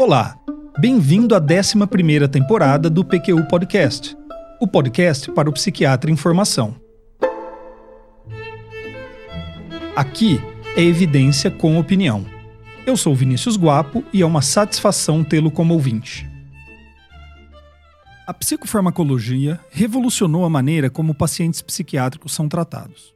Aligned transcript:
Olá, 0.00 0.40
bem-vindo 0.78 1.34
à 1.34 1.40
11ª 1.42 2.26
temporada 2.26 2.88
do 2.88 3.04
PQU 3.04 3.46
Podcast, 3.46 4.16
o 4.58 4.66
podcast 4.66 5.30
para 5.32 5.50
o 5.50 5.52
psiquiatra 5.52 6.10
em 6.10 6.16
formação. 6.16 6.74
Aqui 9.94 10.40
é 10.74 10.80
evidência 10.82 11.50
com 11.50 11.78
opinião. 11.78 12.24
Eu 12.86 12.96
sou 12.96 13.14
Vinícius 13.14 13.58
Guapo 13.58 14.02
e 14.10 14.22
é 14.22 14.26
uma 14.26 14.40
satisfação 14.40 15.22
tê-lo 15.22 15.50
como 15.50 15.74
ouvinte. 15.74 16.26
A 18.26 18.32
psicofarmacologia 18.32 19.60
revolucionou 19.70 20.46
a 20.46 20.48
maneira 20.48 20.88
como 20.88 21.14
pacientes 21.14 21.60
psiquiátricos 21.60 22.32
são 22.32 22.48
tratados. 22.48 23.14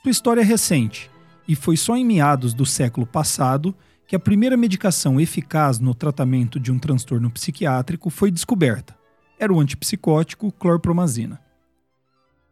Sua 0.00 0.10
história 0.10 0.40
é 0.40 0.44
recente 0.44 1.10
e 1.46 1.54
foi 1.54 1.76
só 1.76 1.94
em 1.94 2.06
meados 2.06 2.54
do 2.54 2.64
século 2.64 3.06
passado 3.06 3.74
que 4.06 4.14
a 4.14 4.20
primeira 4.20 4.56
medicação 4.56 5.20
eficaz 5.20 5.80
no 5.80 5.94
tratamento 5.94 6.60
de 6.60 6.70
um 6.70 6.78
transtorno 6.78 7.30
psiquiátrico 7.30 8.08
foi 8.08 8.30
descoberta. 8.30 8.96
Era 9.38 9.52
o 9.52 9.60
antipsicótico 9.60 10.52
clorpromazina. 10.52 11.40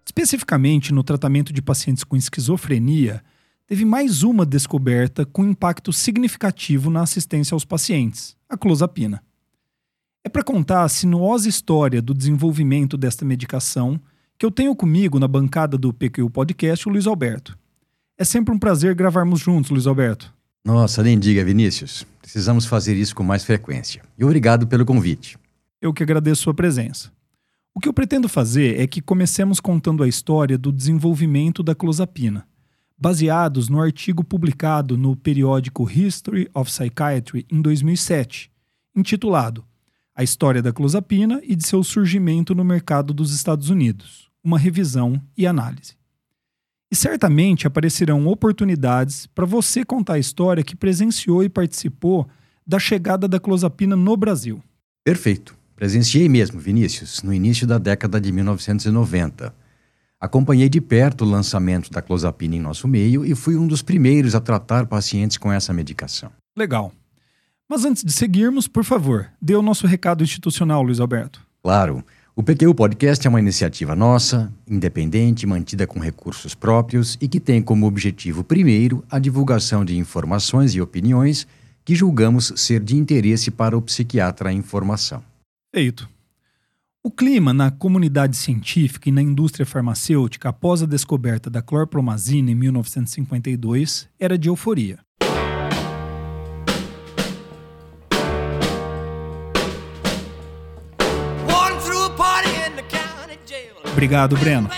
Especificamente 0.04 0.92
no 0.92 1.04
tratamento 1.04 1.52
de 1.52 1.62
pacientes 1.62 2.04
com 2.04 2.16
esquizofrenia, 2.16 3.22
teve 3.66 3.84
mais 3.84 4.22
uma 4.22 4.44
descoberta 4.44 5.24
com 5.24 5.44
impacto 5.44 5.92
significativo 5.92 6.90
na 6.90 7.02
assistência 7.02 7.54
aos 7.54 7.64
pacientes, 7.64 8.36
a 8.48 8.56
clozapina. 8.56 9.22
É 10.22 10.28
para 10.28 10.42
contar 10.42 10.82
a 10.82 10.88
sinuosa 10.88 11.48
história 11.48 12.02
do 12.02 12.12
desenvolvimento 12.12 12.96
desta 12.96 13.24
medicação 13.24 14.00
que 14.36 14.44
eu 14.44 14.50
tenho 14.50 14.74
comigo 14.74 15.18
na 15.18 15.28
bancada 15.28 15.78
do 15.78 15.92
PQ 15.92 16.28
Podcast 16.30 16.88
o 16.88 16.92
Luiz 16.92 17.06
Alberto. 17.06 17.56
É 18.18 18.24
sempre 18.24 18.52
um 18.52 18.58
prazer 18.58 18.94
gravarmos 18.94 19.40
juntos, 19.40 19.70
Luiz 19.70 19.86
Alberto. 19.86 20.34
Nossa, 20.64 21.02
nem 21.02 21.18
diga, 21.18 21.44
Vinícius. 21.44 22.06
Precisamos 22.22 22.64
fazer 22.64 22.96
isso 22.96 23.14
com 23.14 23.22
mais 23.22 23.44
frequência. 23.44 24.02
E 24.18 24.24
obrigado 24.24 24.66
pelo 24.66 24.86
convite. 24.86 25.36
Eu 25.80 25.92
que 25.92 26.02
agradeço 26.02 26.42
sua 26.42 26.54
presença. 26.54 27.12
O 27.74 27.80
que 27.80 27.88
eu 27.88 27.92
pretendo 27.92 28.28
fazer 28.28 28.80
é 28.80 28.86
que 28.86 29.02
comecemos 29.02 29.60
contando 29.60 30.02
a 30.02 30.08
história 30.08 30.56
do 30.56 30.72
desenvolvimento 30.72 31.62
da 31.62 31.74
clozapina, 31.74 32.46
baseados 32.96 33.68
no 33.68 33.82
artigo 33.82 34.24
publicado 34.24 34.96
no 34.96 35.14
periódico 35.14 35.90
History 35.90 36.48
of 36.54 36.70
Psychiatry 36.70 37.44
em 37.50 37.60
2007, 37.60 38.50
intitulado 38.96 39.64
A 40.14 40.22
História 40.22 40.62
da 40.62 40.72
Clozapina 40.72 41.40
e 41.42 41.54
de 41.54 41.66
seu 41.66 41.82
surgimento 41.82 42.54
no 42.54 42.64
mercado 42.64 43.12
dos 43.12 43.34
Estados 43.34 43.68
Unidos, 43.68 44.30
uma 44.42 44.58
revisão 44.58 45.20
e 45.36 45.46
análise. 45.46 45.94
E 46.94 46.96
certamente 46.96 47.66
aparecerão 47.66 48.24
oportunidades 48.28 49.26
para 49.26 49.44
você 49.44 49.84
contar 49.84 50.12
a 50.12 50.18
história 50.20 50.62
que 50.62 50.76
presenciou 50.76 51.42
e 51.42 51.48
participou 51.48 52.24
da 52.64 52.78
chegada 52.78 53.26
da 53.26 53.40
clozapina 53.40 53.96
no 53.96 54.16
Brasil. 54.16 54.62
Perfeito. 55.02 55.56
Presenciei 55.74 56.28
mesmo, 56.28 56.60
Vinícius, 56.60 57.20
no 57.24 57.34
início 57.34 57.66
da 57.66 57.78
década 57.78 58.20
de 58.20 58.30
1990. 58.30 59.52
Acompanhei 60.20 60.68
de 60.68 60.80
perto 60.80 61.24
o 61.24 61.28
lançamento 61.28 61.90
da 61.90 62.00
clozapina 62.00 62.54
em 62.54 62.60
nosso 62.60 62.86
meio 62.86 63.24
e 63.26 63.34
fui 63.34 63.56
um 63.56 63.66
dos 63.66 63.82
primeiros 63.82 64.36
a 64.36 64.40
tratar 64.40 64.86
pacientes 64.86 65.36
com 65.36 65.50
essa 65.50 65.72
medicação. 65.72 66.30
Legal. 66.56 66.92
Mas 67.68 67.84
antes 67.84 68.04
de 68.04 68.12
seguirmos, 68.12 68.68
por 68.68 68.84
favor, 68.84 69.26
dê 69.42 69.56
o 69.56 69.62
nosso 69.62 69.84
recado 69.88 70.22
institucional, 70.22 70.80
Luiz 70.80 71.00
Alberto. 71.00 71.44
Claro. 71.60 72.04
O 72.36 72.42
PQU 72.42 72.74
Podcast 72.74 73.24
é 73.24 73.30
uma 73.30 73.38
iniciativa 73.38 73.94
nossa, 73.94 74.52
independente, 74.68 75.46
mantida 75.46 75.86
com 75.86 76.00
recursos 76.00 76.52
próprios 76.52 77.16
e 77.20 77.28
que 77.28 77.38
tem 77.38 77.62
como 77.62 77.86
objetivo, 77.86 78.42
primeiro, 78.42 79.04
a 79.08 79.20
divulgação 79.20 79.84
de 79.84 79.96
informações 79.96 80.74
e 80.74 80.80
opiniões 80.80 81.46
que 81.84 81.94
julgamos 81.94 82.52
ser 82.56 82.80
de 82.80 82.96
interesse 82.96 83.52
para 83.52 83.78
o 83.78 83.82
psiquiatra 83.82 84.52
em 84.52 84.62
formação. 84.62 85.22
Feito. 85.72 86.08
O 87.04 87.10
clima 87.10 87.54
na 87.54 87.70
comunidade 87.70 88.36
científica 88.36 89.08
e 89.08 89.12
na 89.12 89.22
indústria 89.22 89.64
farmacêutica 89.64 90.48
após 90.48 90.82
a 90.82 90.86
descoberta 90.86 91.48
da 91.48 91.62
clorpromazina 91.62 92.50
em 92.50 92.54
1952 92.56 94.08
era 94.18 94.36
de 94.36 94.48
euforia. 94.48 95.03
Obrigado, 103.94 104.36
Breno. 104.36 104.68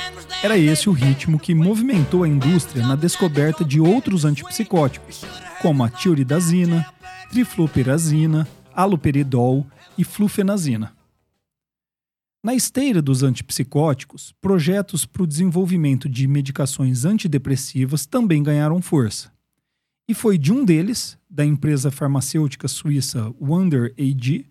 Era 0.42 0.58
esse 0.58 0.90
o 0.90 0.92
ritmo 0.92 1.38
que 1.40 1.54
movimentou 1.54 2.22
a 2.22 2.28
indústria 2.28 2.86
na 2.86 2.94
descoberta 2.94 3.64
de 3.64 3.80
outros 3.80 4.26
antipsicóticos, 4.26 5.24
como 5.62 5.82
a 5.82 5.88
tioridazina, 5.88 6.86
trifluperazina, 7.30 8.46
aloperidol 8.74 9.66
e 9.96 10.04
flufenazina. 10.04 10.94
Na 12.44 12.54
esteira 12.54 13.00
dos 13.00 13.22
antipsicóticos, 13.22 14.34
projetos 14.38 15.06
para 15.06 15.22
o 15.22 15.26
desenvolvimento 15.26 16.10
de 16.10 16.28
medicações 16.28 17.06
antidepressivas 17.06 18.04
também 18.04 18.42
ganharam 18.42 18.82
força. 18.82 19.32
E 20.06 20.12
foi 20.12 20.36
de 20.36 20.52
um 20.52 20.62
deles, 20.62 21.16
da 21.28 21.44
empresa 21.44 21.90
farmacêutica 21.90 22.68
suíça 22.68 23.34
Wonder 23.40 23.94
AG, 23.98 24.44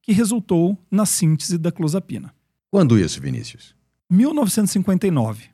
que 0.00 0.12
resultou 0.12 0.76
na 0.90 1.04
síntese 1.04 1.58
da 1.58 1.70
clozapina. 1.70 2.34
Quando 2.70 2.98
isso, 2.98 3.20
Vinícius? 3.20 3.75
1959. 4.08 5.46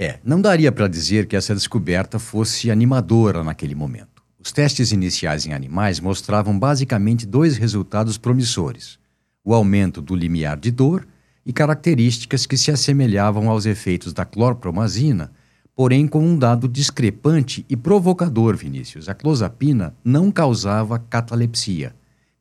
É, 0.00 0.20
não 0.24 0.40
daria 0.40 0.70
para 0.70 0.86
dizer 0.86 1.26
que 1.26 1.34
essa 1.34 1.54
descoberta 1.54 2.18
fosse 2.18 2.70
animadora 2.70 3.42
naquele 3.42 3.74
momento. 3.74 4.22
Os 4.38 4.52
testes 4.52 4.92
iniciais 4.92 5.46
em 5.46 5.52
animais 5.52 5.98
mostravam 6.00 6.56
basicamente 6.56 7.26
dois 7.26 7.56
resultados 7.56 8.16
promissores: 8.16 8.98
o 9.44 9.52
aumento 9.52 10.00
do 10.00 10.14
limiar 10.14 10.58
de 10.58 10.70
dor 10.70 11.06
e 11.44 11.52
características 11.52 12.46
que 12.46 12.56
se 12.56 12.70
assemelhavam 12.70 13.48
aos 13.50 13.66
efeitos 13.66 14.12
da 14.12 14.24
clorpromazina, 14.24 15.32
porém 15.74 16.06
com 16.06 16.24
um 16.24 16.38
dado 16.38 16.68
discrepante 16.68 17.66
e 17.68 17.76
provocador, 17.76 18.56
Vinícius. 18.56 19.08
A 19.08 19.14
clozapina 19.14 19.92
não 20.04 20.30
causava 20.30 21.00
catalepsia, 21.00 21.94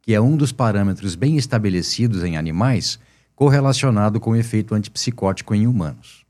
que 0.03 0.13
é 0.13 0.21
um 0.21 0.37
dos 0.37 0.51
parâmetros 0.51 1.15
bem 1.15 1.35
estabelecidos 1.35 2.23
em 2.23 2.37
animais 2.37 2.99
correlacionado 3.41 4.19
com 4.19 4.33
o 4.33 4.35
efeito 4.35 4.75
antipsicótico 4.75 5.55
em 5.55 5.65
humanos. 5.65 6.23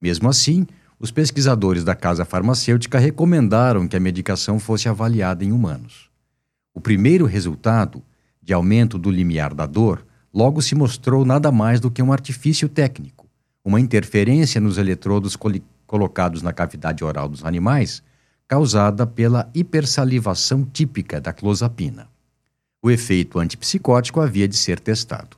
Mesmo 0.00 0.30
assim, 0.30 0.66
os 0.98 1.10
pesquisadores 1.10 1.84
da 1.84 1.94
casa 1.94 2.24
farmacêutica 2.24 2.98
recomendaram 2.98 3.86
que 3.86 3.94
a 3.94 4.00
medicação 4.00 4.58
fosse 4.58 4.88
avaliada 4.88 5.44
em 5.44 5.52
humanos. 5.52 6.08
O 6.72 6.80
primeiro 6.80 7.26
resultado, 7.26 8.02
de 8.42 8.54
aumento 8.54 8.98
do 8.98 9.10
limiar 9.10 9.52
da 9.52 9.66
dor, 9.66 10.06
logo 10.32 10.62
se 10.62 10.74
mostrou 10.74 11.22
nada 11.22 11.52
mais 11.52 11.80
do 11.80 11.90
que 11.90 12.02
um 12.02 12.14
artifício 12.14 12.66
técnico, 12.66 13.26
uma 13.62 13.78
interferência 13.78 14.58
nos 14.58 14.78
eletrodos 14.78 15.36
colocados 15.86 16.40
na 16.40 16.54
cavidade 16.54 17.04
oral 17.04 17.28
dos 17.28 17.44
animais, 17.44 18.02
causada 18.48 19.06
pela 19.06 19.50
hipersalivação 19.54 20.64
típica 20.64 21.20
da 21.20 21.30
clozapina. 21.30 22.08
O 22.82 22.90
efeito 22.90 23.38
antipsicótico 23.38 24.18
havia 24.18 24.48
de 24.48 24.56
ser 24.56 24.80
testado. 24.80 25.37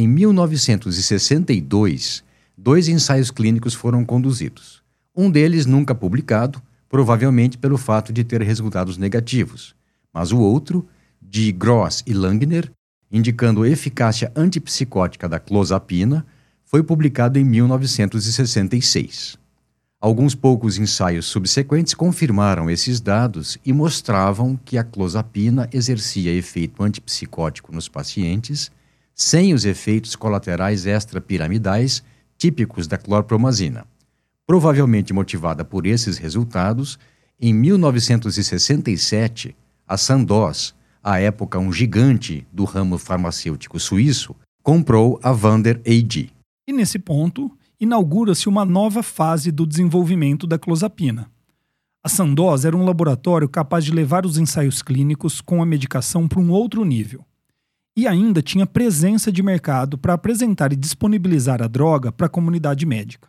Em 0.00 0.06
1962, 0.06 2.22
dois 2.56 2.86
ensaios 2.86 3.32
clínicos 3.32 3.74
foram 3.74 4.04
conduzidos. 4.04 4.80
Um 5.12 5.28
deles 5.28 5.66
nunca 5.66 5.92
publicado, 5.92 6.62
provavelmente 6.88 7.58
pelo 7.58 7.76
fato 7.76 8.12
de 8.12 8.22
ter 8.22 8.40
resultados 8.40 8.96
negativos, 8.96 9.74
mas 10.14 10.30
o 10.30 10.38
outro, 10.38 10.86
de 11.20 11.50
Gross 11.50 12.04
e 12.06 12.14
Langner, 12.14 12.70
indicando 13.10 13.66
eficácia 13.66 14.30
antipsicótica 14.36 15.28
da 15.28 15.40
clozapina, 15.40 16.24
foi 16.64 16.84
publicado 16.84 17.36
em 17.36 17.44
1966. 17.44 19.36
Alguns 20.00 20.32
poucos 20.32 20.78
ensaios 20.78 21.26
subsequentes 21.26 21.92
confirmaram 21.92 22.70
esses 22.70 23.00
dados 23.00 23.58
e 23.66 23.72
mostravam 23.72 24.56
que 24.64 24.78
a 24.78 24.84
clozapina 24.84 25.68
exercia 25.72 26.32
efeito 26.32 26.84
antipsicótico 26.84 27.74
nos 27.74 27.88
pacientes 27.88 28.70
sem 29.20 29.52
os 29.52 29.64
efeitos 29.64 30.14
colaterais 30.14 30.86
extrapiramidais 30.86 32.04
típicos 32.38 32.86
da 32.86 32.96
clorpromazina. 32.96 33.84
Provavelmente 34.46 35.12
motivada 35.12 35.64
por 35.64 35.86
esses 35.86 36.18
resultados, 36.18 36.96
em 37.40 37.52
1967, 37.52 39.56
a 39.88 39.96
Sandoz, 39.96 40.72
à 41.02 41.18
época 41.18 41.58
um 41.58 41.72
gigante 41.72 42.46
do 42.52 42.62
ramo 42.62 42.96
farmacêutico 42.96 43.80
suíço, 43.80 44.36
comprou 44.62 45.18
a 45.20 45.32
Vander 45.32 45.82
AG. 45.84 46.30
E 46.68 46.72
nesse 46.72 47.00
ponto, 47.00 47.50
inaugura-se 47.80 48.48
uma 48.48 48.64
nova 48.64 49.02
fase 49.02 49.50
do 49.50 49.66
desenvolvimento 49.66 50.46
da 50.46 50.60
clozapina. 50.60 51.28
A 52.04 52.08
Sandoz 52.08 52.64
era 52.64 52.76
um 52.76 52.84
laboratório 52.84 53.48
capaz 53.48 53.84
de 53.84 53.90
levar 53.90 54.24
os 54.24 54.38
ensaios 54.38 54.80
clínicos 54.80 55.40
com 55.40 55.60
a 55.60 55.66
medicação 55.66 56.28
para 56.28 56.38
um 56.38 56.52
outro 56.52 56.84
nível 56.84 57.26
e 57.98 58.06
ainda 58.06 58.40
tinha 58.40 58.64
presença 58.64 59.32
de 59.32 59.42
mercado 59.42 59.98
para 59.98 60.14
apresentar 60.14 60.72
e 60.72 60.76
disponibilizar 60.76 61.60
a 61.60 61.66
droga 61.66 62.12
para 62.12 62.26
a 62.26 62.30
comunidade 62.30 62.86
médica. 62.86 63.28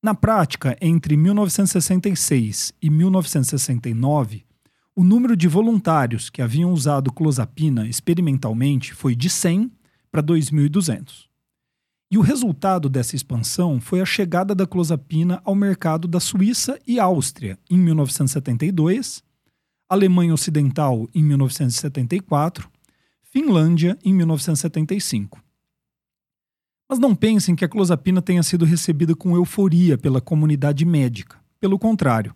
Na 0.00 0.14
prática, 0.14 0.78
entre 0.80 1.16
1966 1.16 2.72
e 2.80 2.88
1969, 2.88 4.44
o 4.94 5.02
número 5.02 5.36
de 5.36 5.48
voluntários 5.48 6.30
que 6.30 6.40
haviam 6.40 6.70
usado 6.70 7.12
clozapina 7.12 7.88
experimentalmente 7.88 8.94
foi 8.94 9.16
de 9.16 9.28
100 9.28 9.72
para 10.08 10.22
2.200. 10.22 11.24
E 12.12 12.16
o 12.16 12.20
resultado 12.20 12.88
dessa 12.88 13.16
expansão 13.16 13.80
foi 13.80 14.00
a 14.00 14.06
chegada 14.06 14.54
da 14.54 14.68
clozapina 14.68 15.42
ao 15.44 15.56
mercado 15.56 16.06
da 16.06 16.20
Suíça 16.20 16.78
e 16.86 17.00
Áustria 17.00 17.58
em 17.68 17.78
1972, 17.78 19.20
Alemanha 19.90 20.32
Ocidental 20.32 21.08
em 21.12 21.24
1974, 21.24 22.72
Finlândia 23.34 23.98
em 24.02 24.14
1975. 24.14 25.42
Mas 26.88 26.98
não 26.98 27.14
pensem 27.14 27.54
que 27.54 27.64
a 27.64 27.68
clozapina 27.68 28.22
tenha 28.22 28.42
sido 28.42 28.64
recebida 28.64 29.14
com 29.14 29.34
euforia 29.34 29.98
pela 29.98 30.20
comunidade 30.20 30.86
médica. 30.86 31.38
Pelo 31.60 31.78
contrário, 31.78 32.34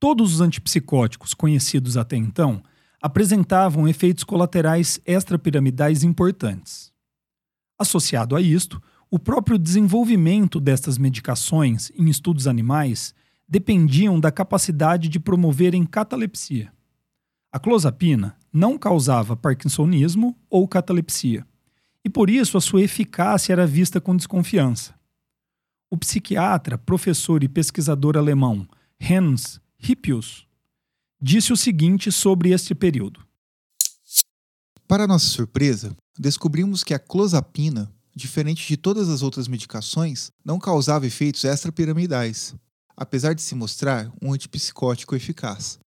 Todos 0.00 0.34
os 0.34 0.40
antipsicóticos 0.40 1.34
conhecidos 1.34 1.96
até 1.96 2.16
então 2.16 2.62
apresentavam 3.02 3.88
efeitos 3.88 4.22
colaterais 4.22 5.00
extrapiramidais 5.04 6.04
importantes. 6.04 6.92
Associado 7.76 8.36
a 8.36 8.40
isto, 8.40 8.80
o 9.10 9.18
próprio 9.18 9.58
desenvolvimento 9.58 10.60
destas 10.60 10.98
medicações 10.98 11.90
em 11.96 12.08
estudos 12.08 12.46
animais 12.46 13.12
dependiam 13.48 14.20
da 14.20 14.30
capacidade 14.30 15.08
de 15.08 15.18
promoverem 15.18 15.84
catalepsia. 15.84 16.72
A 17.58 17.60
clozapina 17.60 18.36
não 18.52 18.78
causava 18.78 19.36
parkinsonismo 19.36 20.38
ou 20.48 20.68
catalepsia, 20.68 21.44
e 22.04 22.08
por 22.08 22.30
isso 22.30 22.56
a 22.56 22.60
sua 22.60 22.82
eficácia 22.82 23.52
era 23.52 23.66
vista 23.66 24.00
com 24.00 24.16
desconfiança. 24.16 24.94
O 25.90 25.98
psiquiatra, 25.98 26.78
professor 26.78 27.42
e 27.42 27.48
pesquisador 27.48 28.16
alemão 28.16 28.64
Hans 29.02 29.60
Hippius, 29.76 30.46
disse 31.20 31.52
o 31.52 31.56
seguinte 31.56 32.12
sobre 32.12 32.50
este 32.50 32.76
período. 32.76 33.26
Para 34.86 35.08
nossa 35.08 35.26
surpresa, 35.26 35.96
descobrimos 36.16 36.84
que 36.84 36.94
a 36.94 36.98
clozapina, 37.00 37.92
diferente 38.14 38.68
de 38.68 38.76
todas 38.76 39.08
as 39.08 39.20
outras 39.20 39.48
medicações, 39.48 40.30
não 40.44 40.60
causava 40.60 41.08
efeitos 41.08 41.42
extrapiramidais, 41.42 42.54
apesar 42.96 43.34
de 43.34 43.42
se 43.42 43.56
mostrar 43.56 44.12
um 44.22 44.32
antipsicótico 44.32 45.16
eficaz. 45.16 45.80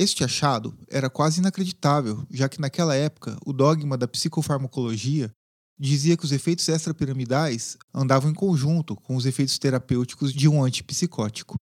Este 0.00 0.24
achado 0.24 0.72
era 0.90 1.10
quase 1.10 1.40
inacreditável, 1.40 2.24
já 2.30 2.48
que 2.48 2.58
naquela 2.58 2.94
época 2.94 3.36
o 3.44 3.52
dogma 3.52 3.98
da 3.98 4.08
psicofarmacologia 4.08 5.30
dizia 5.78 6.16
que 6.16 6.24
os 6.24 6.32
efeitos 6.32 6.66
extrapiramidais 6.70 7.76
andavam 7.92 8.30
em 8.30 8.34
conjunto 8.34 8.96
com 8.96 9.14
os 9.14 9.26
efeitos 9.26 9.58
terapêuticos 9.58 10.32
de 10.32 10.48
um 10.48 10.64
antipsicótico. 10.64 11.56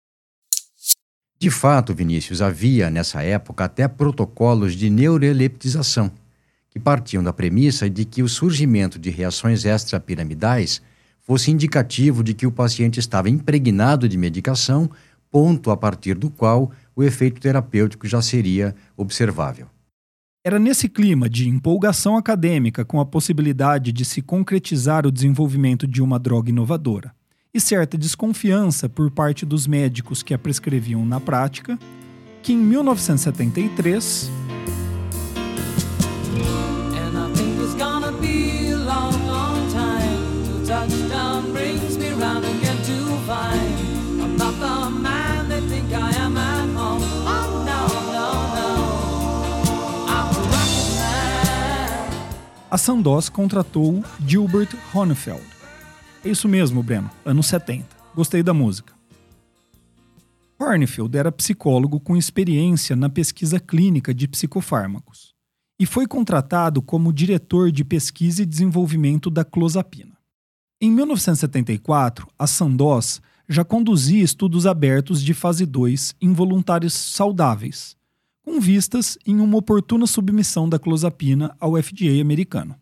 De 1.39 1.49
fato, 1.49 1.95
Vinícius, 1.95 2.43
havia 2.43 2.91
nessa 2.91 3.23
época 3.23 3.67
até 3.67 3.87
protocolos 3.87 4.75
de 4.75 4.91
neuroleptização, 4.91 6.11
que 6.71 6.81
partiam 6.81 7.23
da 7.23 7.33
premissa 7.33 7.89
de 7.89 8.05
que 8.05 8.21
o 8.21 8.29
surgimento 8.29 8.99
de 8.99 9.11
reações 9.11 9.65
extrapiramidais 9.65 10.83
fosse 11.21 11.53
indicativo 11.53 12.25
de 12.25 12.35
que 12.35 12.49
o 12.49 12.51
paciente 12.51 12.99
estava 12.99 13.31
impregnado 13.31 14.09
de 14.09 14.19
medicação, 14.19 14.91
ponto 15.31 15.71
a 15.71 15.77
partir 15.77 16.15
do 16.15 16.31
qual 16.31 16.73
o 16.97 17.03
efeito 17.03 17.41
terapêutico 17.41 18.07
já 18.07 18.23
seria 18.23 18.75
observável. 18.97 19.67
Era 20.47 20.59
nesse 20.59 20.89
clima 20.89 21.29
de 21.29 21.49
empolgação 21.49 22.17
acadêmica 22.17 22.85
com 22.85 23.01
a 23.01 23.07
possibilidade 23.07 23.93
de 23.93 24.05
se 24.05 24.21
concretizar 24.21 25.07
o 25.07 25.11
desenvolvimento 25.11 25.87
de 25.87 26.03
uma 26.03 26.19
droga 26.19 26.51
inovadora 26.51 27.15
e 27.53 27.61
certa 27.61 27.97
desconfiança 27.97 28.89
por 28.89 29.11
parte 29.11 29.47
dos 29.47 29.67
médicos 29.67 30.23
que 30.23 30.35
a 30.35 30.39
prescreviam 30.39 31.07
na 31.07 31.19
prática, 31.19 31.79
que 32.43 32.53
em 32.53 32.59
1973 32.59 34.31
a 52.75 52.77
Sandoz 52.77 53.29
contratou 53.29 54.03
Gilbert 54.27 54.75
Honefeld, 54.93 55.45
é 56.25 56.29
isso 56.31 56.49
mesmo, 56.49 56.83
Breno, 56.83 57.09
anos 57.25 57.47
70. 57.47 57.87
Gostei 58.17 58.43
da 58.43 58.53
música. 58.53 58.93
Hornfield 60.59 61.17
era 61.17 61.31
psicólogo 61.31 62.01
com 62.01 62.17
experiência 62.17 62.97
na 62.97 63.09
pesquisa 63.09 63.61
clínica 63.61 64.13
de 64.13 64.27
psicofármacos 64.27 65.37
e 65.79 65.87
foi 65.87 66.09
contratado 66.09 66.83
como 66.83 67.13
diretor 67.13 67.71
de 67.71 67.85
pesquisa 67.85 68.43
e 68.43 68.47
desenvolvimento 68.47 69.31
da 69.31 69.45
clozapina. 69.45 70.19
Em 70.81 70.91
1974, 70.91 72.27
a 72.37 72.49
Sandoz 72.49 73.23
já 73.49 73.65
conduzia 73.65 74.25
estudos 74.25 74.67
abertos 74.67 75.23
de 75.23 75.33
fase 75.33 75.65
2 75.65 76.17
em 76.21 76.33
voluntários 76.33 76.93
saudáveis, 76.93 77.97
com 78.45 78.61
vistas 78.61 79.17
em 79.27 79.41
uma 79.41 79.57
oportuna 79.57 80.07
submissão 80.07 80.69
da 80.69 80.79
clozapina 80.79 81.57
ao 81.59 81.83
FDA 81.83 82.21
americano. 82.21 82.77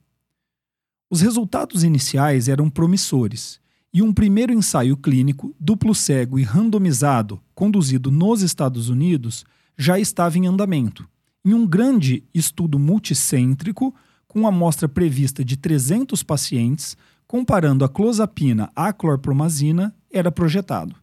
Os 1.09 1.21
resultados 1.21 1.85
iniciais 1.85 2.49
eram 2.49 2.69
promissores, 2.69 3.61
e 3.95 4.03
um 4.03 4.13
primeiro 4.13 4.53
ensaio 4.53 4.97
clínico, 4.97 5.55
duplo 5.61 5.95
cego 5.95 6.39
e 6.39 6.43
randomizado, 6.43 7.41
conduzido 7.55 8.11
nos 8.11 8.43
Estados 8.43 8.89
Unidos, 8.89 9.45
já 9.77 9.99
estava 9.99 10.39
em 10.39 10.47
andamento, 10.47 11.09
em 11.45 11.55
um 11.55 11.67
grande 11.67 12.25
estudo 12.35 12.79
multicêntrico, 12.79 13.95
com 14.27 14.47
amostra 14.47 14.89
prevista 14.89 15.45
de 15.45 15.57
300 15.57 16.23
pacientes, 16.23 16.97
comparando 17.27 17.85
a 17.85 17.89
clozapina 17.89 18.71
à 18.75 18.93
clorpromazina, 18.93 19.95
era 20.11 20.33
projetado. 20.33 20.97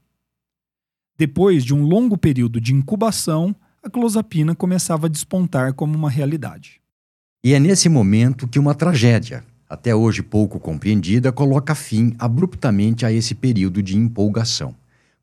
Depois 1.17 1.63
de 1.63 1.73
um 1.73 1.83
longo 1.83 2.17
período 2.17 2.59
de 2.59 2.73
incubação, 2.73 3.55
a 3.81 3.89
clozapina 3.89 4.53
começava 4.53 5.07
a 5.07 5.09
despontar 5.09 5.73
como 5.73 5.95
uma 5.95 6.09
realidade. 6.09 6.81
E 7.43 7.53
é 7.53 7.59
nesse 7.59 7.87
momento 7.87 8.47
que 8.47 8.59
uma 8.59 8.75
tragédia, 8.75 9.43
até 9.69 9.95
hoje 9.95 10.21
pouco 10.21 10.59
compreendida, 10.59 11.31
coloca 11.31 11.73
fim 11.73 12.13
abruptamente 12.19 13.05
a 13.05 13.11
esse 13.11 13.33
período 13.33 13.81
de 13.81 13.95
empolgação. 13.95 14.75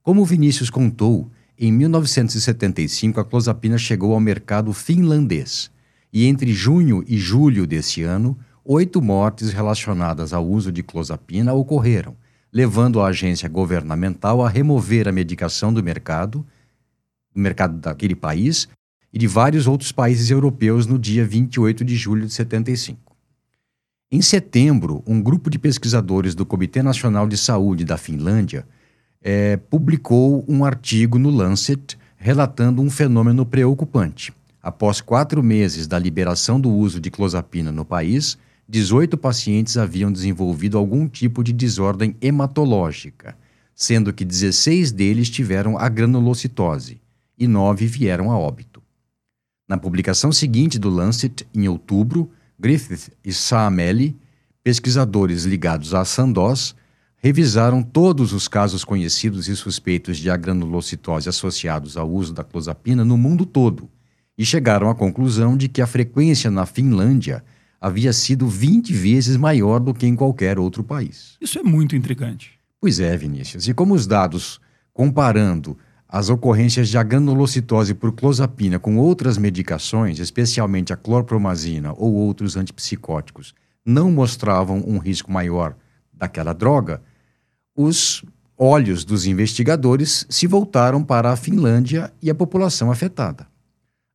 Como 0.03 0.25
Vinícius 0.25 0.70
contou, 0.70 1.31
em 1.59 1.71
1975 1.73 3.21
a 3.21 3.25
clozapina 3.25 3.76
chegou 3.76 4.14
ao 4.14 4.21
mercado 4.21 4.73
finlandês 4.73 5.71
e 6.12 6.26
entre 6.26 6.52
junho 6.52 7.04
e 7.07 7.19
julho 7.19 7.66
desse 7.66 8.02
ano, 8.02 8.38
oito 8.64 9.02
mortes 9.02 9.52
relacionadas 9.52 10.33
ao 10.33 10.47
uso 10.47 10.73
de 10.73 10.83
clozapina 10.83 11.52
ocorreram, 11.52 12.16
levando 12.50 13.00
a 13.00 13.09
agência 13.09 13.49
governamental 13.49 14.45
a 14.45 14.49
remover 14.49 15.07
a 15.09 15.12
medicação 15.12 15.73
do 15.73 15.83
mercado, 15.83 16.47
do 17.37 17.40
mercado 17.40 17.78
daquele 17.78 18.16
país 18.16 18.66
e 19.12 19.19
de 19.19 19.26
vários 19.26 19.66
outros 19.66 19.93
países 19.93 20.31
europeus 20.31 20.87
no 20.87 20.99
dia 20.99 21.25
28 21.25 21.85
de 21.85 21.95
julho 21.95 22.26
de 22.26 22.33
75. 22.33 23.14
Em 24.11 24.23
setembro, 24.23 25.02
um 25.07 25.21
grupo 25.21 25.50
de 25.50 25.59
pesquisadores 25.59 26.35
do 26.35 26.47
Comitê 26.47 26.83
Nacional 26.83 27.28
de 27.28 27.37
Saúde 27.37 27.85
da 27.85 27.97
Finlândia 27.97 28.66
é, 29.21 29.57
publicou 29.57 30.45
um 30.49 30.64
artigo 30.64 31.19
no 31.19 31.31
Lancet 31.31 31.99
relatando 32.16 32.81
um 32.81 32.88
fenômeno 32.88 33.45
preocupante. 33.45 34.33
Após 34.62 35.00
quatro 35.00 35.43
meses 35.43 35.87
da 35.87 35.99
liberação 35.99 36.61
do 36.61 36.71
uso 36.71 37.00
de 37.00 37.11
clozapina 37.11 37.71
no 37.71 37.85
país, 37.85 38.38
18 38.69 39.16
pacientes 39.16 39.76
haviam 39.76 40.11
desenvolvido 40.11 40.78
algum 40.78 41.07
tipo 41.07 41.45
de 41.45 41.52
desordem 41.52 42.16
hematológica, 42.21 43.37
sendo 43.75 44.12
que 44.12 44.25
16 44.25 44.90
deles 44.90 45.28
tiveram 45.28 45.78
a 45.78 45.88
granulocitose 45.88 47.00
e 47.38 47.47
9 47.47 47.87
vieram 47.87 48.31
a 48.31 48.38
óbito. 48.38 48.83
Na 49.69 49.76
publicação 49.76 50.31
seguinte 50.31 50.78
do 50.78 50.88
Lancet, 50.88 51.47
em 51.55 51.69
outubro, 51.69 52.31
Griffith 52.59 53.12
e 53.25 53.33
Saamelli, 53.33 54.16
pesquisadores 54.62 55.45
ligados 55.45 55.95
à 55.95 56.05
Sandoz, 56.05 56.75
revisaram 57.16 57.83
todos 57.83 58.33
os 58.33 58.47
casos 58.47 58.85
conhecidos 58.85 59.49
e 59.49 59.57
suspeitos 59.57 60.19
de 60.19 60.31
agranulocitose 60.31 61.28
associados 61.28 61.97
ao 61.97 62.09
uso 62.11 62.33
da 62.33 62.45
clozapina 62.45 63.05
no 63.05 63.16
mundo 63.16 63.45
todo 63.45 63.90
e 64.38 64.45
chegaram 64.45 64.88
à 64.88 64.95
conclusão 64.95 65.57
de 65.57 65.69
que 65.69 65.81
a 65.81 65.87
frequência 65.87 66.50
na 66.50 66.66
Finlândia 66.66 67.43
havia 67.81 68.12
sido 68.12 68.47
20 68.47 68.93
vezes 68.93 69.37
maior 69.37 69.81
do 69.81 69.95
que 69.95 70.07
em 70.07 70.14
qualquer 70.14 70.59
outro 70.59 70.85
país. 70.85 71.37
Isso 71.40 71.59
é 71.59 71.62
muito 71.62 71.97
intrigante. 71.97 72.52
Pois 72.81 73.00
é, 73.00 73.16
Vinícius. 73.16 73.69
E 73.69 73.75
como 73.75 73.95
os 73.95 74.07
dados 74.07 74.61
comparando 74.93 75.76
as 76.09 76.31
ocorrências 76.31 76.89
de 76.89 76.97
agranulocitose 76.97 77.95
por 77.95 78.13
clozapina 78.13 78.79
com 78.79 78.97
outras 78.97 79.37
medicações, 79.37 80.19
especialmente 80.19 80.93
a 80.93 80.97
clorpromazina 80.97 81.93
ou 81.97 82.15
outros 82.15 82.57
antipsicóticos, 82.57 83.55
não 83.85 84.11
mostravam 84.11 84.83
um 84.87 84.99
risco 84.99 85.31
maior 85.33 85.75
daquela 86.13 86.53
droga, 86.53 87.03
os 87.77 88.25
olhos 88.57 89.05
dos 89.05 89.27
investigadores 89.27 90.27
se 90.31 90.47
voltaram 90.47 91.05
para 91.05 91.31
a 91.31 91.37
Finlândia 91.37 92.13
e 92.23 92.31
a 92.31 92.35
população 92.35 92.91
afetada. 92.91 93.47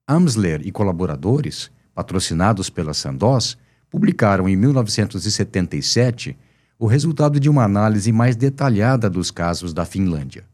Amsler 0.07 0.61
e 0.65 0.71
colaboradores, 0.71 1.69
patrocinados 1.93 2.69
pela 2.69 2.93
Sandoz, 2.93 3.57
publicaram 3.89 4.49
em 4.49 4.55
1977 4.55 6.37
o 6.79 6.87
resultado 6.87 7.39
de 7.39 7.49
uma 7.49 7.63
análise 7.63 8.11
mais 8.11 8.35
detalhada 8.35 9.09
dos 9.09 9.29
casos 9.29 9.73
da 9.73 9.85
Finlândia. 9.85 10.50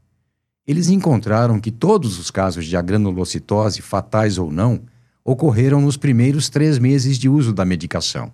Eles 0.68 0.90
encontraram 0.90 1.62
que 1.62 1.72
todos 1.72 2.20
os 2.20 2.30
casos 2.30 2.66
de 2.66 2.76
agranulocitose, 2.76 3.82
fatais 3.82 4.38
ou 4.38 4.52
não, 4.52 4.82
ocorreram 5.24 5.80
nos 5.80 5.96
primeiros 5.96 6.50
três 6.50 6.78
meses 6.78 7.18
de 7.18 7.30
uso 7.30 7.54
da 7.54 7.64
medicação. 7.64 8.32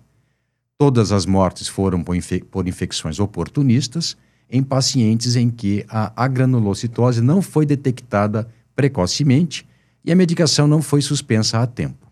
Todas 0.76 1.12
as 1.12 1.24
mortes 1.24 1.68
foram 1.68 2.02
por, 2.02 2.16
infe 2.16 2.42
por 2.42 2.66
infecções 2.66 3.20
oportunistas 3.20 4.16
em 4.50 4.62
pacientes 4.62 5.36
em 5.36 5.48
que 5.48 5.86
a 5.88 6.12
agranulocitose 6.16 7.20
não 7.20 7.40
foi 7.40 7.64
detectada 7.64 8.48
precocemente 8.74 9.66
e 10.04 10.10
a 10.10 10.16
medicação 10.16 10.66
não 10.66 10.82
foi 10.82 11.00
suspensa 11.00 11.60
a 11.60 11.66
tempo. 11.66 12.04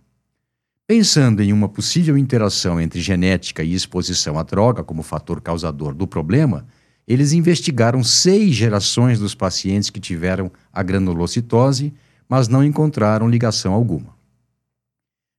Pensando 0.87 1.43
em 1.43 1.53
uma 1.53 1.69
possível 1.69 2.17
interação 2.17 2.81
entre 2.81 3.01
genética 3.01 3.63
e 3.63 3.75
exposição 3.75 4.39
à 4.39 4.43
droga 4.43 4.85
como 4.85 5.03
fator 5.03 5.41
causador 5.41 5.95
do 5.95 6.07
problema, 6.07 6.67
eles 7.07 7.33
investigaram 7.33 8.03
seis 8.05 8.55
gerações 8.55 9.19
dos 9.19 9.35
pacientes 9.35 9.91
que 9.91 10.01
tiveram 10.01 10.51
a 10.73 10.83
granulocitose, 10.83 11.93
mas 12.29 12.49
não 12.49 12.65
encontraram 12.65 13.29
ligação 13.29 13.73
alguma. 13.73 14.17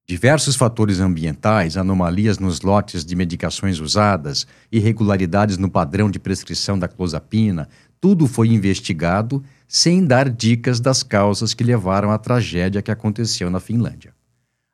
Diversos 0.06 0.58
fatores 0.58 1.00
ambientais, 1.00 1.78
anomalias 1.78 2.38
nos 2.38 2.62
lotes 2.62 3.06
de 3.06 3.16
medicações 3.16 3.80
usadas, 3.80 4.46
irregularidades 4.70 5.58
no 5.58 5.72
padrão 5.72 6.12
de 6.12 6.20
prescrição 6.20 6.78
da 6.78 6.90
clozapina, 6.90 7.70
tudo 8.02 8.28
foi 8.28 8.50
investigado 8.50 9.42
sem 9.66 10.06
dar 10.06 10.30
dicas 10.30 10.82
das 10.82 11.04
causas 11.04 11.54
que 11.54 11.64
levaram 11.64 12.12
à 12.12 12.18
tragédia 12.18 12.82
que 12.82 12.92
aconteceu 12.92 13.50
na 13.50 13.62
Finlândia. 13.62 14.14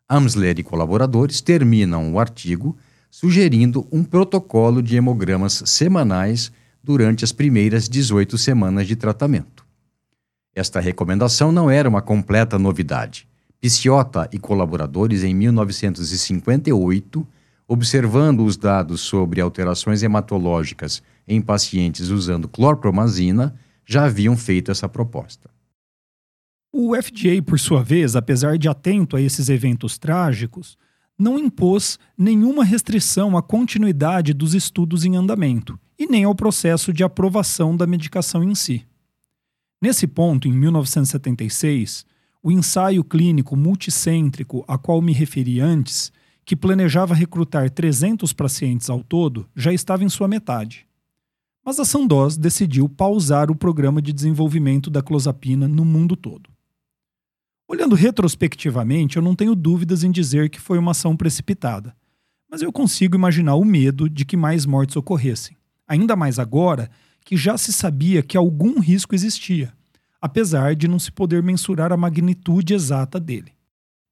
Amsler 0.10 0.58
e 0.58 0.63
colaboradores 0.63 1.39
terminam 1.39 2.12
o 2.12 2.19
artigo 2.19 2.75
sugerindo 3.12 3.88
um 3.91 4.03
protocolo 4.03 4.81
de 4.81 4.96
hemogramas 4.96 5.62
semanais 5.67 6.51
durante 6.84 7.24
as 7.24 7.32
primeiras 7.32 7.88
18 7.88 8.38
semanas 8.38 8.88
de 8.88 8.96
tratamento. 8.96 9.66
Esta 10.56 10.80
recomendação 10.80 11.52
não 11.52 11.70
era 11.70 11.88
uma 11.88 12.02
completa 12.02 12.58
novidade. 12.58 13.28
Picciota 13.62 14.30
e 14.32 14.40
colaboradores, 14.40 15.24
em 15.24 15.34
1958, 15.34 17.28
observando 17.68 18.44
os 18.44 18.58
dados 18.58 19.02
sobre 19.02 19.42
alterações 19.42 20.02
hematológicas 20.02 21.04
em 21.28 21.40
pacientes 21.42 22.10
usando 22.10 22.48
clorpromazina, 22.48 23.56
já 23.86 24.06
haviam 24.06 24.36
feito 24.36 24.72
essa 24.72 24.90
proposta. 24.90 25.50
O 26.72 26.96
FDA, 26.96 27.42
por 27.46 27.60
sua 27.60 27.84
vez, 27.84 28.16
apesar 28.16 28.58
de 28.58 28.68
atento 28.68 29.16
a 29.16 29.22
esses 29.22 29.50
eventos 29.50 29.98
trágicos, 29.98 30.78
não 31.20 31.38
impôs 31.38 32.00
nenhuma 32.18 32.64
restrição 32.64 33.36
à 33.36 33.42
continuidade 33.42 34.34
dos 34.34 34.54
estudos 34.54 35.04
em 35.04 35.18
andamento 35.18 35.78
e 36.00 36.08
nem 36.08 36.24
ao 36.24 36.34
processo 36.34 36.94
de 36.94 37.04
aprovação 37.04 37.76
da 37.76 37.86
medicação 37.86 38.42
em 38.42 38.56
si. 38.56 38.86
Nesse 39.82 40.08
ponto, 40.08 40.48
em 40.48 40.54
1976, 40.54 42.06
o 42.42 42.52
ensaio 42.52 43.04
clínico 43.04 43.58
multicêntrico 43.58 44.64
a 44.66 44.78
qual 44.78 45.02
me 45.02 45.12
referi 45.12 45.60
antes, 45.60 46.12
que 46.46 46.56
planejava 46.56 47.14
recrutar 47.14 47.70
300 47.70 48.32
pacientes 48.32 48.90
ao 48.90 49.04
todo, 49.04 49.48
já 49.54 49.74
estava 49.74 50.06
em 50.06 50.10
sua 50.10 50.28
metade. 50.28 50.88
Mas 51.66 51.80
a 51.80 51.86
Sandoz 51.86 52.38
decidiu 52.38 52.88
pausar 52.88 53.52
o 53.52 53.56
programa 53.56 54.02
de 54.02 54.14
desenvolvimento 54.14 54.90
da 54.90 55.02
clozapina 55.02 55.68
no 55.68 55.84
mundo 55.84 56.16
todo. 56.16 56.50
Olhando 57.70 57.96
retrospectivamente, 57.96 59.16
eu 59.16 59.22
não 59.22 59.34
tenho 59.34 59.56
dúvidas 59.56 60.04
em 60.04 60.12
dizer 60.12 60.50
que 60.50 60.60
foi 60.60 60.78
uma 60.78 60.92
ação 60.92 61.16
precipitada, 61.16 61.96
mas 62.52 62.62
eu 62.62 62.74
consigo 62.74 63.16
imaginar 63.16 63.56
o 63.56 63.64
medo 63.64 64.10
de 64.10 64.26
que 64.26 64.36
mais 64.36 64.66
mortes 64.66 64.98
ocorressem, 64.98 65.56
ainda 65.88 66.16
mais 66.16 66.40
agora 66.40 66.90
que 67.24 67.38
já 67.38 67.58
se 67.58 67.72
sabia 67.72 68.22
que 68.22 68.36
algum 68.36 68.82
risco 68.82 69.16
existia 69.16 69.72
apesar 70.22 70.76
de 70.76 70.88
não 70.88 71.00
se 71.00 71.12
poder 71.12 71.42
mensurar 71.42 71.92
a 71.94 71.98
magnitude 71.98 72.74
exata 72.74 73.20
dele. 73.20 73.54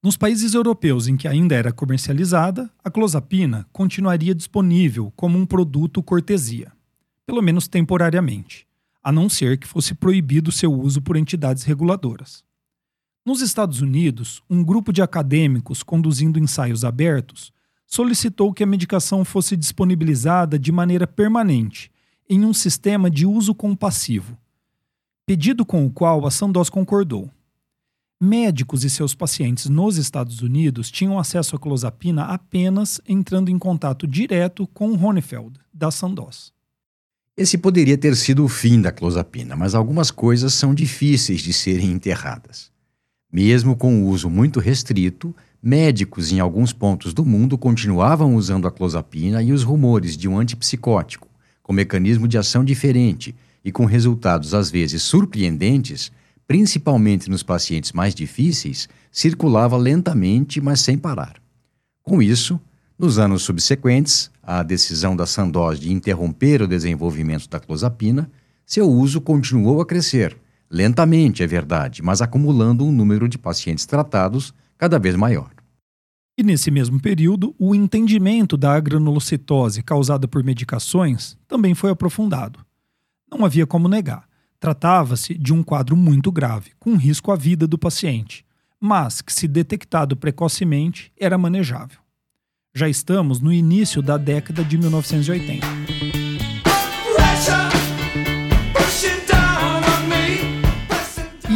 Nos 0.01 0.15
países 0.15 0.53
europeus 0.53 1.07
em 1.07 1.17
que 1.17 1.27
ainda 1.27 1.55
era 1.55 1.71
comercializada, 1.71 2.69
a 2.83 2.89
clozapina 2.89 3.65
continuaria 3.73 4.33
disponível 4.33 5.11
como 5.15 5.37
um 5.37 5.45
produto 5.45 6.01
cortesia, 6.01 6.71
pelo 7.25 7.41
menos 7.41 7.67
temporariamente, 7.67 8.65
a 9.03 9.11
não 9.11 9.27
ser 9.27 9.57
que 9.57 9.67
fosse 9.67 9.93
proibido 9.93 10.51
seu 10.51 10.71
uso 10.71 11.01
por 11.01 11.17
entidades 11.17 11.63
reguladoras. 11.63 12.43
Nos 13.27 13.41
Estados 13.41 13.81
Unidos, 13.81 14.41
um 14.49 14.63
grupo 14.63 14.93
de 14.93 15.01
acadêmicos 15.01 15.83
conduzindo 15.83 16.39
ensaios 16.39 16.85
abertos 16.85 17.51
solicitou 17.85 18.53
que 18.53 18.63
a 18.63 18.65
medicação 18.65 19.25
fosse 19.25 19.57
disponibilizada 19.57 20.57
de 20.57 20.71
maneira 20.71 21.05
permanente 21.05 21.91
em 22.29 22.45
um 22.45 22.53
sistema 22.53 23.11
de 23.11 23.25
uso 23.25 23.53
compassivo, 23.53 24.37
pedido 25.25 25.65
com 25.65 25.85
o 25.85 25.91
qual 25.91 26.25
a 26.25 26.31
Sandoz 26.31 26.69
concordou. 26.69 27.29
Médicos 28.17 28.85
e 28.85 28.89
seus 28.89 29.13
pacientes 29.13 29.67
nos 29.67 29.97
Estados 29.97 30.41
Unidos 30.41 30.89
tinham 30.89 31.19
acesso 31.19 31.57
à 31.57 31.59
clozapina 31.59 32.23
apenas 32.27 33.01
entrando 33.05 33.51
em 33.51 33.59
contato 33.59 34.07
direto 34.07 34.65
com 34.67 34.91
o 34.91 35.05
Honefeld, 35.05 35.59
da 35.73 35.91
Sandoz. 35.91 36.53
Esse 37.35 37.57
poderia 37.57 37.97
ter 37.97 38.15
sido 38.15 38.45
o 38.45 38.47
fim 38.47 38.79
da 38.79 38.93
clozapina, 38.93 39.53
mas 39.53 39.75
algumas 39.75 40.11
coisas 40.11 40.53
são 40.53 40.73
difíceis 40.73 41.41
de 41.41 41.51
serem 41.51 41.91
enterradas. 41.91 42.76
Mesmo 43.31 43.75
com 43.75 44.03
o 44.03 44.07
uso 44.07 44.29
muito 44.29 44.59
restrito, 44.59 45.35
médicos 45.61 46.31
em 46.31 46.39
alguns 46.39 46.71
pontos 46.71 47.13
do 47.13 47.25
mundo 47.25 47.57
continuavam 47.57 48.35
usando 48.35 48.67
a 48.67 48.71
clozapina 48.71 49.43
e 49.43 49.51
os 49.51 49.63
rumores 49.63 50.15
de 50.15 50.27
um 50.27 50.39
antipsicótico, 50.39 51.27
com 51.61 51.73
mecanismo 51.73 52.27
de 52.27 52.37
ação 52.37 52.63
diferente, 52.63 53.35
e 53.63 53.71
com 53.71 53.85
resultados 53.85 54.53
às 54.53 54.71
vezes 54.71 55.03
surpreendentes, 55.03 56.09
principalmente 56.47 57.29
nos 57.29 57.43
pacientes 57.43 57.91
mais 57.91 58.15
difíceis, 58.15 58.87
circulava 59.11 59.75
lentamente, 59.75 60.61
mas 60.61 60.79
sem 60.79 60.97
parar. 60.97 61.35
Com 62.01 62.21
isso, 62.21 62.57
nos 62.97 63.19
anos 63.19 63.43
subsequentes, 63.43 64.31
à 64.41 64.63
decisão 64.63 65.13
da 65.13 65.25
Sandoz 65.25 65.77
de 65.77 65.91
interromper 65.91 66.61
o 66.61 66.67
desenvolvimento 66.67 67.49
da 67.49 67.59
clozapina, 67.59 68.31
seu 68.65 68.89
uso 68.89 69.19
continuou 69.19 69.81
a 69.81 69.85
crescer, 69.85 70.37
lentamente, 70.69 71.43
é 71.43 71.47
verdade, 71.47 72.01
mas 72.01 72.21
acumulando 72.21 72.85
um 72.85 72.91
número 72.91 73.27
de 73.27 73.37
pacientes 73.37 73.85
tratados 73.85 74.53
cada 74.77 74.99
vez 74.99 75.15
maior. 75.15 75.51
E 76.37 76.43
nesse 76.43 76.69
mesmo 76.69 77.01
período, 77.01 77.55
o 77.57 77.73
entendimento 77.73 78.55
da 78.55 78.79
granulocitose 78.79 79.81
causada 79.81 80.27
por 80.27 80.43
medicações 80.43 81.35
também 81.47 81.73
foi 81.73 81.89
aprofundado. 81.89 82.59
Não 83.31 83.43
havia 83.43 83.65
como 83.65 83.87
negar. 83.87 84.27
Tratava-se 84.59 85.35
de 85.35 85.53
um 85.53 85.63
quadro 85.63 85.95
muito 85.95 86.31
grave, 86.31 86.71
com 86.79 86.95
risco 86.95 87.31
à 87.31 87.35
vida 87.35 87.67
do 87.67 87.77
paciente, 87.77 88.45
mas 88.79 89.21
que, 89.21 89.33
se 89.33 89.47
detectado 89.47 90.15
precocemente, 90.15 91.11
era 91.19 91.37
manejável. 91.37 91.99
Já 92.73 92.87
estamos 92.87 93.39
no 93.39 93.51
início 93.51 94.01
da 94.01 94.17
década 94.17 94.63
de 94.63 94.77
1980. 94.77 95.96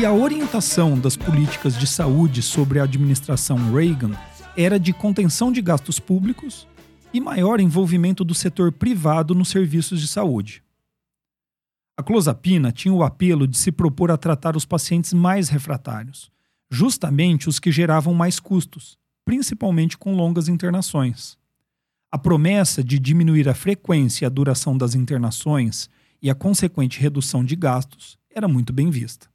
E 0.02 0.06
a 0.06 0.12
orientação 0.12 1.00
das 1.00 1.16
políticas 1.16 1.78
de 1.78 1.86
saúde 1.86 2.42
sobre 2.42 2.80
a 2.80 2.86
administração 2.86 3.72
Reagan 3.72 4.18
era 4.58 4.80
de 4.80 4.92
contenção 4.92 5.52
de 5.52 5.62
gastos 5.62 6.00
públicos 6.00 6.68
e 7.14 7.22
maior 7.22 7.60
envolvimento 7.60 8.24
do 8.24 8.34
setor 8.34 8.72
privado 8.72 9.36
nos 9.36 9.50
serviços 9.50 10.02
de 10.02 10.08
saúde. 10.08 10.64
A 11.96 12.02
clozapina 12.02 12.72
tinha 12.72 12.92
o 12.92 13.04
apelo 13.04 13.48
de 13.48 13.56
se 13.56 13.72
propor 13.72 14.10
a 14.10 14.18
tratar 14.18 14.58
os 14.58 14.66
pacientes 14.66 15.14
mais 15.14 15.50
refratários, 15.50 16.32
justamente 16.68 17.48
os 17.48 17.60
que 17.60 17.72
geravam 17.72 18.16
mais 18.16 18.40
custos, 18.40 18.98
principalmente 19.24 20.00
com 20.00 20.16
longas 20.16 20.48
internações. 20.48 21.38
A 22.12 22.18
promessa 22.18 22.84
de 22.84 22.98
diminuir 22.98 23.48
a 23.48 23.54
frequência 23.54 24.26
e 24.26 24.26
a 24.26 24.30
duração 24.30 24.76
das 24.76 24.96
internações 24.96 25.92
e 26.20 26.28
a 26.28 26.34
consequente 26.34 27.00
redução 27.00 27.46
de 27.46 27.56
gastos 27.56 28.18
era 28.32 28.48
muito 28.48 28.74
bem 28.74 28.90
vista. 28.90 29.31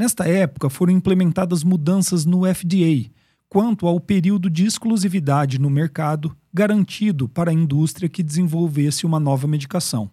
Nesta 0.00 0.26
época 0.26 0.70
foram 0.70 0.94
implementadas 0.94 1.62
mudanças 1.62 2.24
no 2.24 2.46
FDA 2.46 3.10
quanto 3.50 3.86
ao 3.86 4.00
período 4.00 4.48
de 4.48 4.64
exclusividade 4.64 5.58
no 5.58 5.68
mercado 5.68 6.34
garantido 6.50 7.28
para 7.28 7.50
a 7.50 7.52
indústria 7.52 8.08
que 8.08 8.22
desenvolvesse 8.22 9.04
uma 9.04 9.20
nova 9.20 9.46
medicação. 9.46 10.10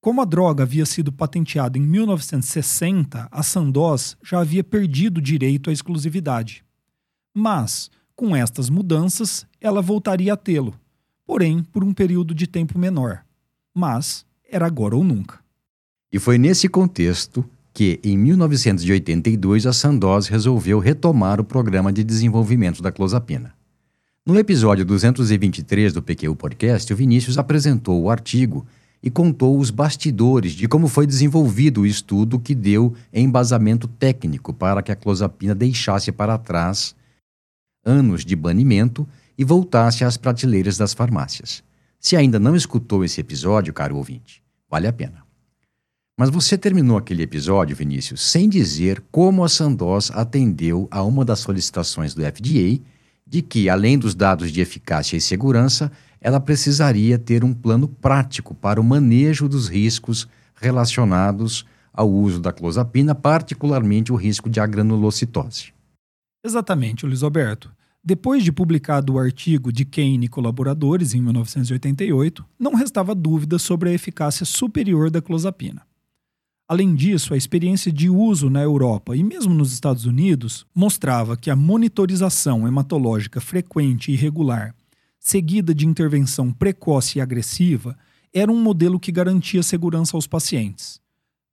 Como 0.00 0.22
a 0.22 0.24
droga 0.24 0.62
havia 0.62 0.86
sido 0.86 1.12
patenteada 1.12 1.76
em 1.76 1.82
1960, 1.82 3.28
a 3.30 3.42
Sandoz 3.42 4.16
já 4.24 4.40
havia 4.40 4.64
perdido 4.64 5.18
o 5.18 5.22
direito 5.22 5.68
à 5.68 5.72
exclusividade. 5.74 6.64
Mas, 7.34 7.90
com 8.16 8.34
estas 8.34 8.70
mudanças, 8.70 9.46
ela 9.60 9.82
voltaria 9.82 10.32
a 10.32 10.38
tê-lo, 10.38 10.74
porém 11.26 11.62
por 11.62 11.84
um 11.84 11.92
período 11.92 12.34
de 12.34 12.46
tempo 12.46 12.78
menor. 12.78 13.26
Mas 13.74 14.24
era 14.42 14.64
agora 14.64 14.96
ou 14.96 15.04
nunca. 15.04 15.44
E 16.10 16.18
foi 16.18 16.38
nesse 16.38 16.66
contexto 16.66 17.44
que, 17.74 17.98
em 18.04 18.16
1982, 18.16 19.66
a 19.66 19.72
Sandoz 19.72 20.28
resolveu 20.28 20.78
retomar 20.78 21.40
o 21.40 21.44
programa 21.44 21.92
de 21.92 22.04
desenvolvimento 22.04 22.80
da 22.80 22.92
clozapina. 22.92 23.52
No 24.24 24.38
episódio 24.38 24.84
223 24.84 25.92
do 25.92 26.00
PQ 26.00 26.34
Podcast, 26.36 26.90
o 26.92 26.96
Vinícius 26.96 27.36
apresentou 27.36 28.00
o 28.00 28.08
artigo 28.08 28.64
e 29.02 29.10
contou 29.10 29.58
os 29.58 29.70
bastidores 29.70 30.52
de 30.52 30.68
como 30.68 30.86
foi 30.86 31.04
desenvolvido 31.04 31.80
o 31.80 31.86
estudo 31.86 32.38
que 32.38 32.54
deu 32.54 32.94
embasamento 33.12 33.88
técnico 33.88 34.54
para 34.54 34.80
que 34.80 34.92
a 34.92 34.96
clozapina 34.96 35.54
deixasse 35.54 36.12
para 36.12 36.38
trás 36.38 36.94
anos 37.84 38.24
de 38.24 38.36
banimento 38.36 39.06
e 39.36 39.44
voltasse 39.44 40.04
às 40.04 40.16
prateleiras 40.16 40.78
das 40.78 40.94
farmácias. 40.94 41.62
Se 41.98 42.16
ainda 42.16 42.38
não 42.38 42.54
escutou 42.54 43.04
esse 43.04 43.20
episódio, 43.20 43.74
caro 43.74 43.96
ouvinte, 43.96 44.42
vale 44.70 44.86
a 44.86 44.92
pena. 44.92 45.23
Mas 46.16 46.30
você 46.30 46.56
terminou 46.56 46.96
aquele 46.96 47.24
episódio, 47.24 47.74
Vinícius, 47.74 48.22
sem 48.22 48.48
dizer 48.48 49.02
como 49.10 49.42
a 49.42 49.48
Sandoz 49.48 50.12
atendeu 50.12 50.86
a 50.88 51.02
uma 51.02 51.24
das 51.24 51.40
solicitações 51.40 52.14
do 52.14 52.22
FDA 52.22 52.80
de 53.26 53.42
que, 53.42 53.68
além 53.68 53.98
dos 53.98 54.14
dados 54.14 54.52
de 54.52 54.60
eficácia 54.60 55.16
e 55.16 55.20
segurança, 55.20 55.90
ela 56.20 56.38
precisaria 56.38 57.18
ter 57.18 57.42
um 57.42 57.52
plano 57.52 57.88
prático 57.88 58.54
para 58.54 58.80
o 58.80 58.84
manejo 58.84 59.48
dos 59.48 59.66
riscos 59.66 60.28
relacionados 60.54 61.66
ao 61.92 62.08
uso 62.08 62.40
da 62.40 62.52
clozapina, 62.52 63.12
particularmente 63.12 64.12
o 64.12 64.16
risco 64.16 64.48
de 64.48 64.60
agranulocitose. 64.60 65.72
Exatamente, 66.44 67.06
Luiz 67.06 67.24
Alberto. 67.24 67.72
Depois 68.04 68.44
de 68.44 68.52
publicado 68.52 69.14
o 69.14 69.18
artigo 69.18 69.72
de 69.72 69.84
Kane 69.84 70.26
e 70.26 70.28
colaboradores 70.28 71.12
em 71.12 71.20
1988, 71.22 72.44
não 72.56 72.74
restava 72.74 73.14
dúvida 73.16 73.58
sobre 73.58 73.88
a 73.88 73.92
eficácia 73.92 74.46
superior 74.46 75.10
da 75.10 75.20
clozapina. 75.20 75.82
Além 76.68 76.94
disso, 76.94 77.34
a 77.34 77.36
experiência 77.36 77.92
de 77.92 78.08
uso 78.08 78.48
na 78.48 78.62
Europa 78.62 79.16
e 79.16 79.22
mesmo 79.22 79.52
nos 79.52 79.72
Estados 79.72 80.06
Unidos 80.06 80.66
mostrava 80.74 81.36
que 81.36 81.50
a 81.50 81.56
monitorização 81.56 82.66
hematológica 82.66 83.40
frequente 83.40 84.10
e 84.10 84.16
regular 84.16 84.74
seguida 85.24 85.74
de 85.74 85.86
intervenção 85.86 86.52
precoce 86.52 87.18
e 87.18 87.20
agressiva, 87.20 87.96
era 88.30 88.52
um 88.52 88.62
modelo 88.62 89.00
que 89.00 89.10
garantia 89.10 89.62
segurança 89.62 90.14
aos 90.18 90.26
pacientes. 90.26 91.00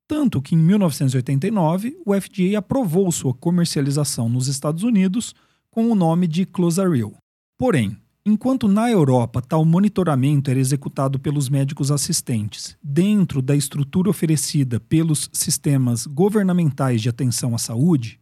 Tanto 0.06 0.42
que 0.42 0.56
em 0.56 0.58
1989 0.58 1.98
o 2.06 2.14
FDA 2.14 2.58
aprovou 2.58 3.10
sua 3.14 3.34
comercialização 3.34 4.28
nos 4.28 4.50
Estados 4.50 4.84
Unidos 4.84 5.34
com 5.70 5.90
o 5.90 5.96
nome 5.96 6.28
de 6.28 6.46
Clozaril. 6.46 7.16
Porém, 7.58 7.96
enquanto 8.26 8.68
na 8.68 8.90
Europa 8.90 9.42
tal 9.42 9.66
monitoramento 9.66 10.52
era 10.52 10.60
executado 10.60 11.20
pelos 11.20 11.50
médicos 11.50 11.92
assistentes 11.92 12.78
dentro 12.84 13.42
da 13.42 13.56
estrutura 13.56 14.10
oferecida 14.10 14.80
pelos 14.80 15.30
sistemas 15.34 16.06
governamentais 16.06 17.02
de 17.02 17.10
atenção 17.10 17.56
à 17.56 17.58
saúde, 17.58 18.20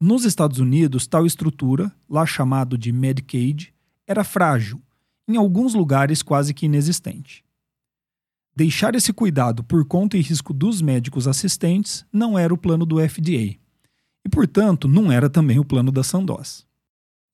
nos 0.00 0.24
Estados 0.24 0.58
Unidos 0.58 1.06
tal 1.06 1.24
estrutura, 1.24 1.90
lá 2.08 2.26
chamado 2.26 2.76
de 2.76 2.92
Medicaid, 2.92 3.72
era 4.06 4.24
frágil, 4.24 4.82
em 5.28 5.36
alguns 5.36 5.74
lugares 5.74 6.22
quase 6.22 6.52
que 6.52 6.66
inexistente. 6.66 7.44
Deixar 8.54 8.94
esse 8.94 9.12
cuidado 9.12 9.64
por 9.64 9.84
conta 9.86 10.18
e 10.18 10.20
risco 10.20 10.52
dos 10.52 10.82
médicos 10.82 11.26
assistentes 11.26 12.04
não 12.12 12.38
era 12.38 12.52
o 12.52 12.58
plano 12.58 12.84
do 12.84 12.96
FDA, 12.98 13.56
e, 14.24 14.28
portanto, 14.30 14.86
não 14.86 15.10
era 15.10 15.30
também 15.30 15.58
o 15.58 15.64
plano 15.64 15.90
da 15.90 16.02
Sandoz. 16.02 16.66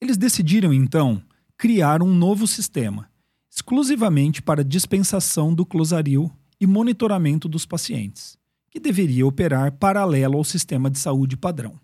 Eles 0.00 0.16
decidiram, 0.16 0.72
então, 0.72 1.22
criar 1.58 2.04
um 2.04 2.14
novo 2.14 2.46
sistema, 2.46 3.10
exclusivamente 3.50 4.40
para 4.40 4.62
dispensação 4.62 5.52
do 5.52 5.66
closaril 5.66 6.30
e 6.60 6.66
monitoramento 6.68 7.48
dos 7.48 7.66
pacientes, 7.66 8.38
que 8.70 8.78
deveria 8.78 9.26
operar 9.26 9.72
paralelo 9.72 10.38
ao 10.38 10.44
sistema 10.44 10.88
de 10.88 11.00
saúde 11.00 11.36
padrão. 11.36 11.74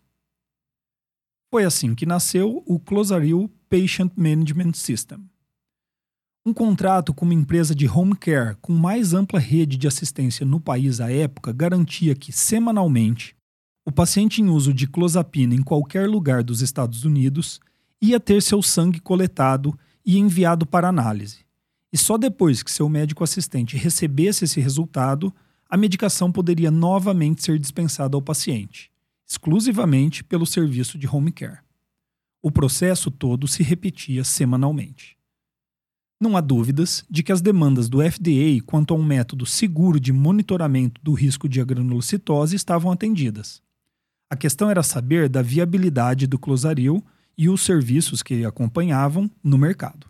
Foi 1.51 1.65
assim 1.65 1.93
que 1.93 2.07
nasceu 2.07 2.63
o 2.67 2.79
Closaril 2.79 3.51
Patient 3.69 4.13
Management 4.17 4.75
System. 4.75 5.29
Um 6.47 6.53
contrato 6.53 7.13
com 7.13 7.25
uma 7.25 7.35
empresa 7.35 7.75
de 7.75 7.89
home 7.89 8.15
care 8.15 8.57
com 8.61 8.73
mais 8.73 9.13
ampla 9.13 9.41
rede 9.41 9.77
de 9.77 9.89
assistência 9.89 10.47
no 10.47 10.61
país 10.61 11.01
à 11.01 11.11
época 11.11 11.53
garantia 11.53 12.15
que, 12.15 12.31
semanalmente, 12.33 13.35
o 13.85 13.91
paciente 13.91 14.41
em 14.41 14.49
uso 14.49 14.73
de 14.73 14.87
clozapina 14.87 15.55
em 15.55 15.63
qualquer 15.63 16.09
lugar 16.09 16.45
dos 16.45 16.61
Estados 16.61 17.05
Unidos 17.05 17.61
ia 18.01 18.21
ter 18.21 18.43
seu 18.43 18.63
sangue 18.63 19.01
coletado 19.01 19.79
e 20.05 20.19
enviado 20.19 20.67
para 20.67 20.89
análise. 20.89 21.45
E 21.93 21.97
só 21.97 22.19
depois 22.19 22.63
que 22.63 22.71
seu 22.71 22.89
médico 22.89 23.23
assistente 23.23 23.77
recebesse 23.77 24.45
esse 24.45 24.61
resultado, 24.61 25.33
a 25.69 25.77
medicação 25.77 26.31
poderia 26.31 26.71
novamente 26.71 27.43
ser 27.43 27.59
dispensada 27.59 28.17
ao 28.17 28.23
paciente, 28.23 28.91
exclusivamente 29.27 30.23
pelo 30.23 30.47
serviço 30.47 30.99
de 30.99 31.07
home 31.07 31.33
care. 31.33 31.61
O 32.43 32.51
processo 32.51 33.11
todo 33.11 33.49
se 33.49 33.63
repetia 33.63 34.23
semanalmente. 34.25 35.17
Não 36.21 36.37
há 36.37 36.41
dúvidas 36.41 37.05
de 37.11 37.23
que 37.23 37.33
as 37.33 37.41
demandas 37.41 37.89
do 37.89 37.99
FDA 37.99 38.63
quanto 38.65 38.95
a 38.95 38.97
um 38.97 39.03
método 39.03 39.45
seguro 39.47 39.99
de 39.99 40.13
monitoramento 40.13 41.01
do 41.03 41.13
risco 41.13 41.49
de 41.49 41.61
agranulocitose 41.61 42.55
estavam 42.55 42.93
atendidas. 42.93 43.63
A 44.31 44.37
questão 44.37 44.71
era 44.71 44.83
saber 44.83 45.29
da 45.29 45.43
viabilidade 45.43 46.27
do 46.27 46.39
closaril 46.39 47.05
e 47.37 47.49
os 47.49 47.63
serviços 47.63 48.23
que 48.23 48.45
acompanhavam 48.45 49.31
no 49.43 49.59
mercado. 49.59 50.07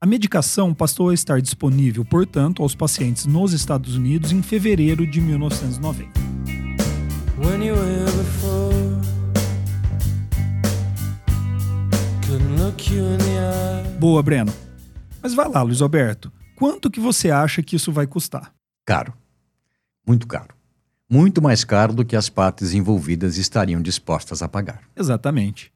A 0.00 0.06
medicação 0.06 0.74
passou 0.74 1.08
a 1.08 1.14
estar 1.14 1.40
disponível, 1.40 2.04
portanto, 2.04 2.62
aos 2.62 2.74
pacientes 2.74 3.24
nos 3.24 3.52
Estados 3.52 3.96
Unidos 3.96 4.32
em 4.32 4.42
fevereiro 4.42 5.06
de 5.06 5.20
1990. 5.20 6.12
Boa, 13.98 14.22
Breno. 14.22 14.52
Mas 15.22 15.32
vai 15.32 15.48
lá, 15.48 15.62
Luiz 15.62 15.80
Alberto. 15.80 16.30
Quanto 16.54 16.90
que 16.90 17.00
você 17.00 17.30
acha 17.30 17.62
que 17.62 17.76
isso 17.76 17.90
vai 17.90 18.06
custar? 18.06 18.52
Caro. 18.84 19.14
Muito 20.06 20.26
caro. 20.26 20.54
Muito 21.08 21.40
mais 21.40 21.64
caro 21.64 21.92
do 21.92 22.04
que 22.04 22.14
as 22.14 22.28
partes 22.28 22.74
envolvidas 22.74 23.38
estariam 23.38 23.80
dispostas 23.80 24.42
a 24.42 24.48
pagar. 24.48 24.82
Exatamente. 24.94 25.72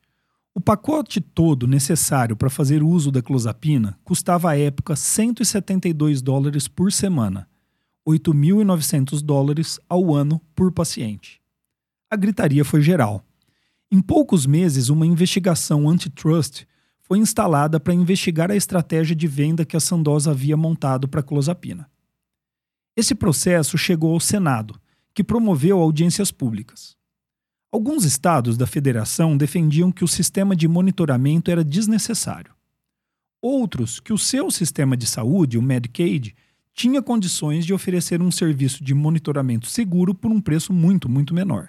O 0.59 0.61
pacote 0.61 1.21
todo 1.21 1.69
necessário 1.69 2.35
para 2.35 2.51
fazer 2.51 2.83
uso 2.83 3.13
da 3.13 3.23
clozapina 3.23 3.97
custava 4.03 4.51
à 4.51 4.59
época 4.59 4.97
172 4.97 6.21
dólares 6.21 6.67
por 6.67 6.91
semana, 6.91 7.49
8.900 8.05 9.23
dólares 9.23 9.79
ao 9.89 10.13
ano 10.13 10.41
por 10.57 10.73
paciente. 10.73 11.41
A 12.11 12.17
gritaria 12.17 12.65
foi 12.65 12.83
geral. 12.83 13.25
Em 13.89 14.03
poucos 14.03 14.47
meses, 14.47 14.89
uma 14.89 15.07
investigação 15.07 15.89
antitrust 15.89 16.67
foi 17.03 17.19
instalada 17.19 17.79
para 17.79 17.95
investigar 17.95 18.51
a 18.51 18.57
estratégia 18.57 19.15
de 19.15 19.29
venda 19.29 19.65
que 19.65 19.77
a 19.77 19.81
Sandoz 19.81 20.27
havia 20.27 20.57
montado 20.57 21.07
para 21.07 21.21
a 21.21 21.23
clozapina. 21.23 21.89
Esse 22.97 23.15
processo 23.15 23.79
chegou 23.79 24.13
ao 24.13 24.19
Senado, 24.19 24.75
que 25.15 25.23
promoveu 25.23 25.79
audiências 25.79 26.33
públicas. 26.33 26.98
Alguns 27.71 28.05
estados 28.05 28.57
da 28.57 28.67
federação 28.67 29.37
defendiam 29.37 29.93
que 29.93 30.03
o 30.03 30.09
sistema 30.09 30.57
de 30.57 30.67
monitoramento 30.67 31.51
era 31.51 31.63
desnecessário. 31.63 32.55
Outros 33.43 34.01
que 34.01 34.13
o 34.13 34.19
seu 34.19 34.51
sistema 34.51 34.97
de 34.97 35.07
saúde, 35.07 35.59
o 35.59 35.63
Medicaid, 35.63 36.35
tinha 36.73 37.03
condições 37.03 37.67
de 37.67 37.75
oferecer 37.75 38.23
um 38.23 38.31
serviço 38.31 38.83
de 38.83 38.95
monitoramento 38.95 39.67
seguro 39.67 40.15
por 40.15 40.31
um 40.31 40.41
preço 40.41 40.73
muito, 40.73 41.11
muito 41.11 41.35
menor. 41.35 41.69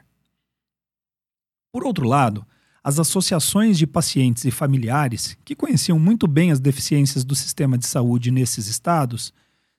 Por 1.71 1.85
outro 1.85 2.07
lado, 2.07 2.45
as 2.81 2.97
associações 2.97 3.77
de 3.77 3.85
pacientes 3.85 4.45
e 4.45 4.51
familiares, 4.51 5.38
que 5.43 5.55
conheciam 5.55 5.99
muito 5.99 6.27
bem 6.27 6.49
as 6.49 6.62
deficiências 6.62 7.25
do 7.25 7.35
sistema 7.35 7.77
de 7.77 7.85
saúde 7.85 8.31
nesses 8.31 8.67
estados, 8.67 9.33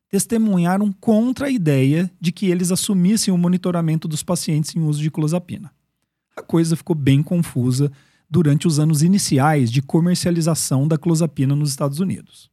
testemunharam 0.09 0.93
contra 0.93 1.47
a 1.47 1.51
ideia 1.51 2.11
de 2.21 2.31
que 2.31 2.47
eles 2.47 2.71
assumissem 2.71 3.33
o 3.33 3.39
monitoramento 3.39 4.07
dos 4.07 4.23
pacientes 4.23 4.77
em 4.77 4.81
uso 4.81 5.01
de 5.01 5.11
clozapina. 5.11 5.73
A 6.37 6.43
coisa 6.43 6.77
ficou 6.77 6.95
bem 6.97 7.23
confusa 7.23 7.91
durante 8.29 8.67
os 8.67 8.79
anos 8.79 9.03
iniciais 9.03 9.71
de 9.71 9.83
comercialização 9.83 10.87
da 10.87 10.97
clozapina 10.97 11.57
nos 11.57 11.71
Estados 11.71 12.01
Unidos. 12.01 12.51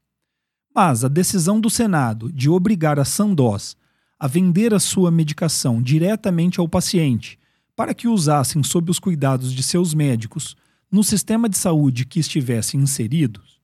Mas 0.74 1.04
a 1.04 1.08
decisão 1.08 1.60
do 1.60 1.70
Senado 1.70 2.32
de 2.32 2.50
obrigar 2.50 3.00
a 3.00 3.06
Sandoz 3.06 3.76
a 4.20 4.28
vender 4.28 4.74
a 4.74 4.80
sua 4.80 5.12
medicação 5.12 5.82
diretamente 5.82 6.60
ao 6.60 6.68
paciente 6.68 7.38
para 7.76 7.94
que 7.94 8.08
usassem 8.08 8.64
sob 8.64 8.90
os 8.90 8.98
cuidados 8.98 9.54
de 9.54 9.62
seus 9.62 9.94
médicos 9.94 10.56
no 10.92 11.04
sistema 11.04 11.48
de 11.48 11.58
saúde 11.58 12.06
que 12.06 12.20
estivessem 12.20 12.80
inseridos, 12.80 13.60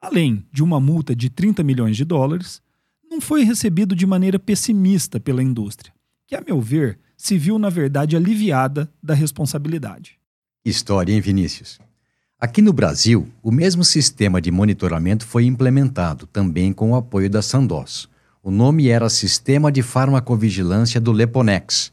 além 0.00 0.46
de 0.52 0.62
uma 0.62 0.78
multa 0.78 1.16
de 1.16 1.28
30 1.28 1.64
milhões 1.64 1.96
de 1.96 2.04
dólares, 2.04 2.62
não 3.10 3.20
foi 3.20 3.42
recebido 3.42 3.96
de 3.96 4.06
maneira 4.06 4.38
pessimista 4.38 5.18
pela 5.18 5.42
indústria, 5.42 5.92
que, 6.28 6.36
a 6.36 6.40
meu 6.40 6.60
ver, 6.60 7.00
se 7.20 7.36
viu, 7.36 7.58
na 7.58 7.68
verdade, 7.68 8.16
aliviada 8.16 8.90
da 9.02 9.12
responsabilidade. 9.12 10.18
História, 10.64 11.12
em 11.12 11.20
Vinícius? 11.20 11.78
Aqui 12.38 12.62
no 12.62 12.72
Brasil, 12.72 13.28
o 13.42 13.52
mesmo 13.52 13.84
sistema 13.84 14.40
de 14.40 14.50
monitoramento 14.50 15.26
foi 15.26 15.44
implementado, 15.44 16.26
também 16.26 16.72
com 16.72 16.92
o 16.92 16.96
apoio 16.96 17.28
da 17.28 17.42
Sandoz. 17.42 18.08
O 18.42 18.50
nome 18.50 18.88
era 18.88 19.10
Sistema 19.10 19.70
de 19.70 19.82
Farmacovigilância 19.82 20.98
do 20.98 21.12
Leponex 21.12 21.92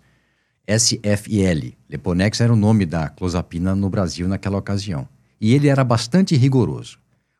SFL. 0.65 1.73
Leponex 1.89 2.39
era 2.39 2.53
o 2.53 2.55
nome 2.55 2.85
da 2.85 3.09
clozapina 3.09 3.75
no 3.75 3.89
Brasil 3.89 4.29
naquela 4.29 4.57
ocasião. 4.57 5.09
E 5.41 5.53
ele 5.53 5.67
era 5.67 5.83
bastante 5.83 6.37
rigoroso. 6.37 6.99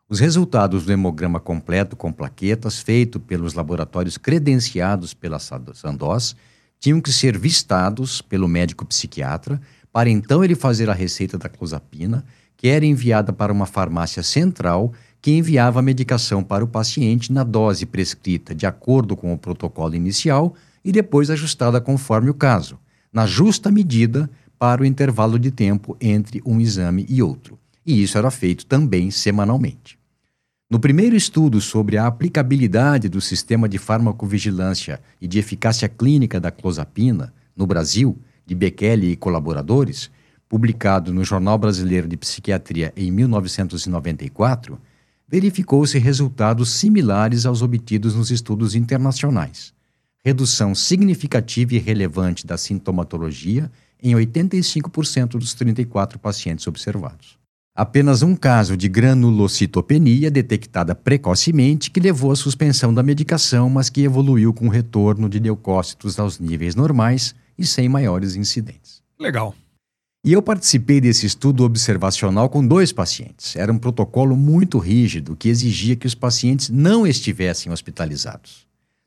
Os 0.10 0.20
resultados 0.20 0.84
do 0.86 0.92
hemograma 0.92 1.40
completo 1.40 1.96
com 1.96 2.12
plaquetas, 2.12 2.80
feito 2.80 3.18
pelos 3.18 3.54
laboratórios 3.54 4.18
credenciados 4.18 5.14
pela 5.14 5.40
Sandoz, 5.40 6.36
tinham 6.80 7.02
que 7.02 7.12
ser 7.12 7.38
vistados 7.38 8.22
pelo 8.22 8.48
médico 8.48 8.86
psiquiatra 8.86 9.60
para 9.92 10.10
então 10.10 10.44
ele 10.44 10.56
fazer 10.56 10.90
a 10.90 10.94
receita 10.94 11.38
da 11.38 11.50
clozapina, 11.50 12.24
que 12.56 12.68
era 12.68 12.86
enviada 12.86 13.34
para 13.34 13.52
uma 13.52 13.66
farmácia 13.66 14.22
central 14.22 14.94
que 15.22 15.32
enviava 15.32 15.80
a 15.80 15.84
medicação 15.84 16.44
para 16.44 16.64
o 16.64 16.68
paciente 16.68 17.34
na 17.34 17.44
dose 17.44 17.86
prescrita 17.86 18.54
de 18.54 18.66
acordo 18.66 19.16
com 19.16 19.34
o 19.34 19.38
protocolo 19.38 19.96
inicial 19.96 20.56
e 20.86 20.92
depois 20.92 21.30
ajustada 21.30 21.82
conforme 21.82 22.30
o 22.30 22.34
caso, 22.34 22.80
na 23.12 23.26
justa 23.26 23.72
medida 23.72 24.30
para 24.60 24.82
o 24.82 24.86
intervalo 24.86 25.38
de 25.38 25.52
tempo 25.52 25.98
entre 26.00 26.42
um 26.46 26.60
exame 26.60 27.06
e 27.10 27.22
outro. 27.22 27.60
E 27.86 28.02
isso 28.02 28.18
era 28.18 28.30
feito 28.32 28.66
também 28.66 29.10
semanalmente. 29.12 29.97
No 30.70 30.82
primeiro 30.82 31.16
estudo 31.16 31.62
sobre 31.62 31.98
a 31.98 32.08
aplicabilidade 32.08 33.08
do 33.08 33.22
sistema 33.22 33.70
de 33.70 33.78
farmacovigilância 33.78 35.00
e 35.22 35.26
de 35.26 35.40
eficácia 35.40 35.88
clínica 35.88 36.42
da 36.42 36.52
clozapina 36.52 37.34
no 37.56 37.66
Brasil, 37.66 38.20
de 38.46 38.54
Bekele 38.54 39.12
e 39.12 39.16
colaboradores, 39.16 40.12
publicado 40.50 41.14
no 41.14 41.24
Jornal 41.24 41.58
Brasileiro 41.58 42.06
de 42.06 42.18
Psiquiatria 42.18 42.92
em 42.98 43.10
1994, 43.10 44.78
verificou-se 45.26 45.98
resultados 45.98 46.72
similares 46.72 47.46
aos 47.46 47.62
obtidos 47.62 48.14
nos 48.14 48.30
estudos 48.30 48.76
internacionais. 48.76 49.74
Redução 50.22 50.76
significativa 50.76 51.76
e 51.76 51.80
relevante 51.80 52.46
da 52.46 52.58
sintomatologia 52.58 53.72
em 54.04 54.14
85% 54.16 55.38
dos 55.38 55.54
34 55.54 56.20
pacientes 56.20 56.68
observados. 56.68 57.38
Apenas 57.78 58.24
um 58.24 58.36
caso 58.36 58.76
de 58.76 58.90
granulocitopenia 58.90 60.32
detectada 60.32 60.96
precocemente 60.96 61.92
que 61.92 62.00
levou 62.00 62.32
à 62.32 62.36
suspensão 62.36 62.92
da 62.92 63.04
medicação, 63.04 63.70
mas 63.70 63.88
que 63.88 64.02
evoluiu 64.02 64.52
com 64.52 64.68
retorno 64.68 65.30
de 65.30 65.38
leucócitos 65.38 66.18
aos 66.18 66.40
níveis 66.40 66.74
normais 66.74 67.36
e 67.56 67.68
sem 67.68 67.88
maiores 67.88 68.36
incidentes. 68.36 69.04
Legal. 69.20 69.54
E 70.26 70.34
eu 70.34 70.42
participei 70.42 71.00
desse 71.00 71.28
estudo 71.28 71.64
observacional 71.64 72.50
com 72.50 72.66
dois 72.66 72.92
pacientes. 72.92 73.56
Era 73.56 73.72
um 73.72 73.78
protocolo 73.78 74.36
muito 74.36 74.80
rígido 74.80 75.36
que 75.36 75.48
exigia 75.48 75.96
que 75.96 76.08
os 76.08 76.16
pacientes 76.16 76.72
não 76.72 77.06
estivessem 77.06 77.72
hospitalizados. 77.72 78.66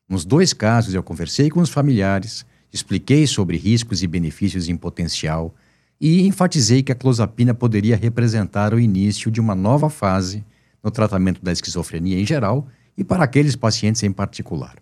Nos 0.08 0.24
dois 0.24 0.52
casos, 0.52 0.94
eu 0.94 1.02
conversei 1.02 1.50
com 1.50 1.58
os 1.58 1.70
familiares, 1.70 2.46
expliquei 2.72 3.26
sobre 3.26 3.56
riscos 3.56 4.00
e 4.04 4.06
benefícios 4.06 4.68
em 4.68 4.76
potencial 4.76 5.52
e 6.00 6.22
enfatizei 6.26 6.82
que 6.82 6.92
a 6.92 6.94
clozapina 6.94 7.52
poderia 7.52 7.96
representar 7.96 8.72
o 8.72 8.80
início 8.80 9.30
de 9.30 9.40
uma 9.40 9.54
nova 9.54 9.90
fase 9.90 10.44
no 10.82 10.90
tratamento 10.90 11.42
da 11.42 11.52
esquizofrenia 11.52 12.18
em 12.18 12.24
geral 12.24 12.66
e 12.96 13.04
para 13.04 13.24
aqueles 13.24 13.54
pacientes 13.54 14.02
em 14.02 14.10
particular. 14.10 14.76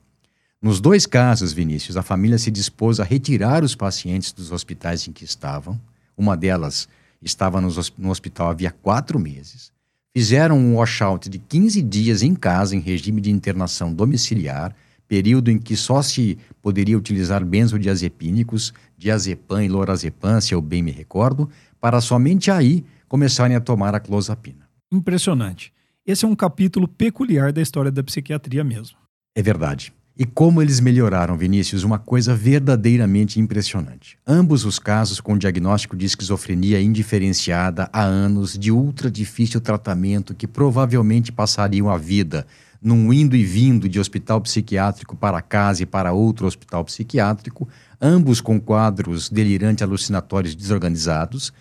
Nos 0.63 0.81
dois 0.81 1.07
casos, 1.07 1.53
Vinícius, 1.53 1.97
a 1.97 2.03
família 2.03 2.39
se 2.39 2.51
dispôs 2.51 3.01
a 3.01 3.05
retirar 3.05 3.65
os 3.65 3.75
pacientes 3.75 4.33
dos 4.33 4.53
hospitais 4.53 5.07
em 5.09 5.13
que 5.13 5.25
estavam 5.25 5.81
uma 6.19 6.37
delas 6.37 6.89
estava 7.23 7.61
no 7.61 8.11
hospital 8.11 8.51
havia 8.51 8.73
quatro 8.73 9.19
meses. 9.19 9.71
Fizeram 10.13 10.59
um 10.59 10.77
washout 10.77 11.29
de 11.29 11.39
15 11.39 11.81
dias 11.83 12.23
em 12.23 12.35
casa, 12.35 12.75
em 12.75 12.81
regime 12.81 13.21
de 13.21 13.31
internação 13.31 13.95
domiciliar, 13.95 14.75
período 15.09 15.51
em 15.51 15.59
que 15.59 15.75
só 15.75 16.03
se 16.03 16.39
poderia 16.61 16.97
utilizar 16.97 17.45
benzodiazepínicos, 17.45 18.75
diazepam 18.97 19.65
e 19.65 19.69
lorazepam, 19.69 20.41
se 20.41 20.55
eu 20.55 20.61
bem 20.61 20.83
me 20.83 20.93
recordo, 20.93 21.49
para 21.81 22.01
somente 22.01 22.51
aí 22.51 22.85
começarem 23.09 23.57
a 23.57 23.61
tomar 23.61 23.95
a 23.95 24.01
clozapina. 24.01 24.69
Impressionante. 24.93 25.73
Esse 26.07 26.25
é 26.25 26.29
um 26.29 26.37
capítulo 26.37 26.87
peculiar 26.87 27.53
da 27.53 27.63
história 27.63 27.91
da 27.91 28.03
psiquiatria 28.03 28.63
mesmo. 28.63 28.97
É 29.35 29.43
verdade. 29.43 29.93
E 30.21 30.27
como 30.27 30.61
eles 30.61 30.81
melhoraram, 30.81 31.37
Vinícius, 31.37 31.85
uma 31.85 31.99
coisa 31.99 32.35
verdadeiramente 32.35 33.39
impressionante. 33.39 34.19
Ambos 34.27 34.65
os 34.65 34.77
casos 34.77 35.21
com 35.21 35.39
diagnóstico 35.39 35.97
de 35.97 36.07
esquizofrenia 36.07 36.81
indiferenciada 36.81 37.89
há 37.93 38.03
anos, 38.03 38.59
de 38.59 38.73
ultra 38.73 39.09
difícil 39.09 39.61
tratamento, 39.61 40.35
que 40.35 40.49
provavelmente 40.49 41.31
passariam 41.31 41.89
a 41.89 41.97
vida 41.97 42.49
num 42.81 43.13
indo 43.13 43.35
e 43.35 43.45
vindo 43.45 43.89
de 43.89 43.99
hospital 43.99 44.41
psiquiátrico 44.41 45.17
para 45.17 45.43
casa 45.43 45.83
e 45.83 45.87
para 45.87 46.13
outro 46.13 46.47
hospital 46.47 46.85
psiquiátrico, 46.85 47.69
ambos 48.01 48.41
com 48.41 48.61
quadros 48.61 49.29
delirante 49.29 49.83
alucinatórios 49.83 50.55
desorganizados, 50.55 51.53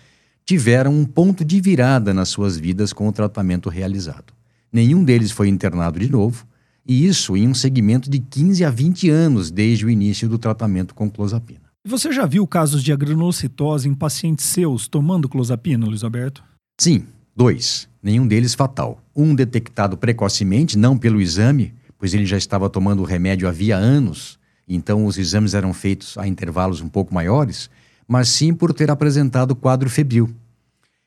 tiveram 0.44 0.92
um 0.92 1.04
ponto 1.04 1.44
de 1.44 1.60
virada 1.60 2.14
nas 2.14 2.28
suas 2.28 2.56
vidas 2.56 2.92
com 2.92 3.08
o 3.08 3.12
tratamento 3.12 3.68
realizado. 3.68 4.32
Nenhum 4.72 5.04
deles 5.04 5.30
foi 5.30 5.48
internado 5.48 5.98
de 5.98 6.10
novo 6.10 6.46
e 6.86 7.06
isso 7.06 7.36
em 7.36 7.48
um 7.48 7.54
segmento 7.54 8.08
de 8.08 8.18
15 8.18 8.64
a 8.64 8.70
20 8.70 9.10
anos 9.10 9.50
desde 9.50 9.84
o 9.84 9.90
início 9.90 10.28
do 10.28 10.38
tratamento 10.38 10.94
com 10.94 11.10
clozapina. 11.10 11.68
Você 11.84 12.12
já 12.12 12.26
viu 12.26 12.46
casos 12.46 12.82
de 12.82 12.92
agranulocitose 12.92 13.88
em 13.88 13.94
pacientes 13.94 14.44
seus 14.44 14.88
tomando 14.88 15.28
clozapina, 15.28 15.86
Luiz 15.86 16.04
Alberto? 16.04 16.42
Sim, 16.78 17.06
dois. 17.34 17.87
Nenhum 18.08 18.26
deles 18.26 18.54
fatal. 18.54 19.02
Um 19.14 19.34
detectado 19.34 19.94
precocemente, 19.98 20.78
não 20.78 20.96
pelo 20.96 21.20
exame, 21.20 21.74
pois 21.98 22.14
ele 22.14 22.24
já 22.24 22.38
estava 22.38 22.70
tomando 22.70 23.02
o 23.02 23.04
remédio 23.04 23.46
havia 23.46 23.76
anos, 23.76 24.38
então 24.66 25.04
os 25.04 25.18
exames 25.18 25.52
eram 25.52 25.74
feitos 25.74 26.16
a 26.16 26.26
intervalos 26.26 26.80
um 26.80 26.88
pouco 26.88 27.12
maiores, 27.12 27.68
mas 28.08 28.30
sim 28.30 28.54
por 28.54 28.72
ter 28.72 28.90
apresentado 28.90 29.54
quadro 29.54 29.90
febril. 29.90 30.34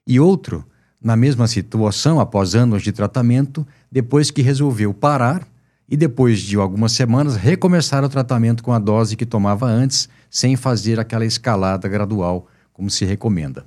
E 0.06 0.20
outro, 0.20 0.64
na 1.04 1.16
mesma 1.16 1.48
situação 1.48 2.20
após 2.20 2.54
anos 2.54 2.84
de 2.84 2.92
tratamento, 2.92 3.66
depois 3.92 4.30
que 4.30 4.44
resolveu 4.44 4.94
parar 4.94 5.48
e 5.90 5.98
depois 5.98 6.40
de 6.40 6.56
algumas 6.56 6.92
semanas 6.92 7.36
recomeçar 7.36 8.04
o 8.04 8.10
tratamento 8.10 8.62
com 8.62 8.74
a 8.74 8.78
dose 8.78 9.16
que 9.16 9.26
tomava 9.26 9.66
antes, 9.66 10.08
sem 10.30 10.56
fazer 10.56 11.00
aquela 11.00 11.26
escalada 11.26 11.88
gradual, 11.88 12.46
como 12.72 12.92
se 12.92 13.06
recomenda. 13.06 13.66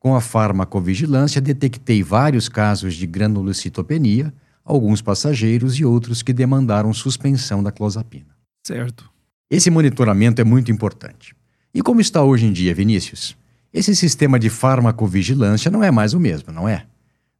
Com 0.00 0.16
a 0.16 0.20
farmacovigilância, 0.20 1.40
detectei 1.40 2.02
vários 2.02 2.48
casos 2.48 2.94
de 2.94 3.06
granulocitopenia, 3.06 4.34
alguns 4.64 5.00
passageiros 5.00 5.78
e 5.78 5.84
outros 5.84 6.22
que 6.22 6.32
demandaram 6.32 6.92
suspensão 6.92 7.62
da 7.62 7.70
clozapina. 7.70 8.34
Certo. 8.66 9.08
Esse 9.48 9.70
monitoramento 9.70 10.40
é 10.40 10.44
muito 10.44 10.72
importante. 10.72 11.36
E 11.72 11.80
como 11.80 12.00
está 12.00 12.24
hoje 12.24 12.46
em 12.46 12.52
dia, 12.52 12.74
Vinícius? 12.74 13.36
Esse 13.72 13.94
sistema 13.94 14.40
de 14.40 14.50
farmacovigilância 14.50 15.70
não 15.70 15.84
é 15.84 15.92
mais 15.92 16.14
o 16.14 16.18
mesmo, 16.18 16.52
não 16.52 16.68
é? 16.68 16.86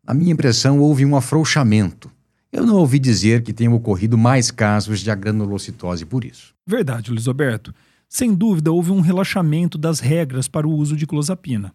Na 0.06 0.14
minha 0.14 0.32
impressão, 0.32 0.78
houve 0.78 1.04
um 1.04 1.16
afrouxamento 1.16 2.08
eu 2.52 2.66
não 2.66 2.76
ouvi 2.76 2.98
dizer 2.98 3.42
que 3.42 3.52
tenham 3.52 3.74
ocorrido 3.74 4.18
mais 4.18 4.50
casos 4.50 5.00
de 5.00 5.10
agranulocitose 5.10 6.04
por 6.04 6.24
isso. 6.24 6.52
Verdade, 6.66 7.10
Luiz 7.10 7.28
Alberto. 7.28 7.72
Sem 8.08 8.34
dúvida, 8.34 8.72
houve 8.72 8.90
um 8.90 9.00
relaxamento 9.00 9.78
das 9.78 10.00
regras 10.00 10.48
para 10.48 10.66
o 10.66 10.72
uso 10.72 10.96
de 10.96 11.06
clozapina. 11.06 11.72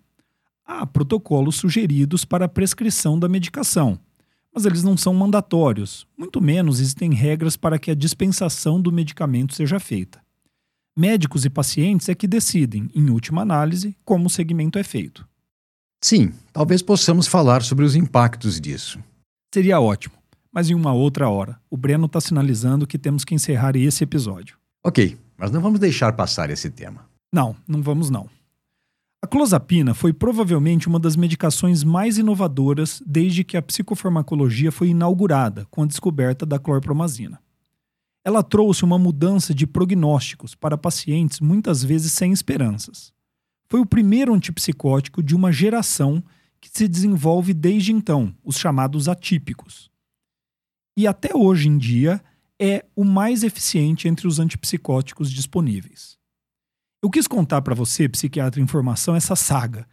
Há 0.65 0.85
protocolos 0.85 1.55
sugeridos 1.57 2.25
para 2.25 2.45
a 2.45 2.49
prescrição 2.49 3.19
da 3.19 3.29
medicação, 3.29 3.99
mas 4.53 4.65
eles 4.65 4.83
não 4.83 4.97
são 4.97 5.13
mandatórios, 5.13 6.07
muito 6.17 6.41
menos 6.41 6.79
existem 6.79 7.13
regras 7.13 7.55
para 7.55 7.77
que 7.77 7.91
a 7.91 7.95
dispensação 7.95 8.81
do 8.81 8.91
medicamento 8.91 9.53
seja 9.53 9.79
feita. 9.79 10.21
Médicos 10.97 11.45
e 11.45 11.49
pacientes 11.49 12.09
é 12.09 12.15
que 12.15 12.27
decidem, 12.27 12.89
em 12.95 13.09
última 13.09 13.41
análise, 13.41 13.95
como 14.03 14.27
o 14.27 14.29
segmento 14.29 14.79
é 14.79 14.83
feito. 14.83 15.27
Sim, 16.01 16.31
talvez 16.53 16.81
possamos 16.81 17.27
falar 17.27 17.61
sobre 17.61 17.83
os 17.83 17.95
impactos 17.95 18.59
disso. 18.59 18.99
Seria 19.53 19.79
ótimo 19.79 20.15
mas 20.55 20.69
em 20.69 20.73
uma 20.73 20.93
outra 20.93 21.27
hora. 21.27 21.59
O 21.69 21.75
Breno 21.75 22.05
está 22.05 22.21
sinalizando 22.21 22.87
que 22.87 22.97
temos 22.97 23.25
que 23.25 23.35
encerrar 23.35 23.75
esse 23.75 24.05
episódio. 24.05 24.57
Ok, 24.81 25.17
mas 25.37 25.51
não 25.51 25.59
vamos 25.59 25.81
deixar 25.81 26.13
passar 26.13 26.49
esse 26.49 26.69
tema. 26.69 27.05
Não, 27.33 27.53
não 27.67 27.81
vamos 27.81 28.09
não. 28.09 28.29
A 29.21 29.27
clozapina 29.27 29.93
foi 29.93 30.13
provavelmente 30.13 30.87
uma 30.87 30.99
das 30.99 31.15
medicações 31.15 31.83
mais 31.83 32.17
inovadoras 32.17 33.01
desde 33.05 33.43
que 33.43 33.57
a 33.57 33.61
psicofarmacologia 33.61 34.71
foi 34.71 34.89
inaugurada 34.89 35.65
com 35.71 35.81
a 35.81 35.85
descoberta 35.85 36.45
da 36.45 36.59
clorpromazina. 36.59 37.41
Ela 38.23 38.43
trouxe 38.43 38.83
uma 38.83 38.99
mudança 38.99 39.53
de 39.53 39.65
prognósticos 39.65 40.53
para 40.55 40.77
pacientes 40.77 41.39
muitas 41.39 41.83
vezes 41.83 42.11
sem 42.11 42.31
esperanças. 42.31 43.13
Foi 43.67 43.79
o 43.79 43.85
primeiro 43.85 44.33
antipsicótico 44.33 45.23
de 45.23 45.35
uma 45.35 45.51
geração 45.51 46.23
que 46.61 46.69
se 46.71 46.87
desenvolve 46.87 47.53
desde 47.53 47.91
então, 47.91 48.35
os 48.43 48.57
chamados 48.57 49.07
atípicos 49.07 49.89
e 50.97 51.05
até 51.07 51.35
hoje 51.35 51.67
em 51.67 51.77
dia 51.77 52.23
é 52.59 52.85
o 52.95 53.03
mais 53.03 53.43
eficiente 53.43 54.07
entre 54.07 54.27
os 54.27 54.39
antipsicóticos 54.39 55.29
disponíveis. 55.29 56.17
Eu 57.05 57.09
quis 57.11 57.27
contar 57.27 57.61
para 57.61 57.75
você, 57.75 58.09
psiquiatra 58.09 58.59
em 58.59 58.65
formação, 58.65 59.15
essa 59.15 59.35
saga, 59.35 59.85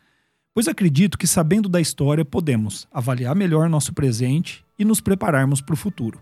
pois 0.54 0.66
acredito 0.66 1.18
que 1.18 1.26
sabendo 1.26 1.68
da 1.68 1.78
história 1.78 2.24
podemos 2.24 2.88
avaliar 2.90 3.36
melhor 3.36 3.68
nosso 3.68 3.92
presente 3.92 4.64
e 4.78 4.84
nos 4.84 4.98
prepararmos 4.98 5.60
para 5.60 5.74
o 5.74 5.76
futuro. 5.76 6.18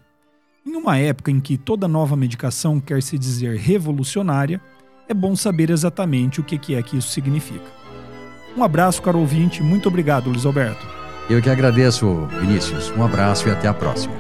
Em 0.67 0.75
uma 0.75 0.99
época 0.99 1.31
em 1.31 1.39
que 1.39 1.57
toda 1.57 1.87
nova 1.87 2.17
medicação 2.17 2.81
quer 2.81 3.05
se 3.05 3.17
dizer 3.17 3.57
revolucionária, 3.57 4.61
é 5.09 5.15
bom 5.15 5.37
saber 5.37 5.71
exatamente 5.71 6.41
o 6.41 6.43
que 6.43 6.75
é 6.75 6.83
que 6.83 6.97
isso 6.97 7.11
significa. 7.11 7.71
Um 8.57 8.65
abraço, 8.65 9.01
caro 9.01 9.21
ouvinte. 9.21 9.63
Muito 9.63 9.87
obrigado, 9.87 10.29
Luiz 10.29 10.45
Alberto. 10.45 10.85
Eu 11.31 11.41
que 11.41 11.51
agradeço, 11.51 12.27
Vinícius. 12.41 12.91
Um 12.97 13.05
abraço 13.05 13.47
e 13.47 13.53
até 13.53 13.69
a 13.69 13.75
próxima. 13.75 14.17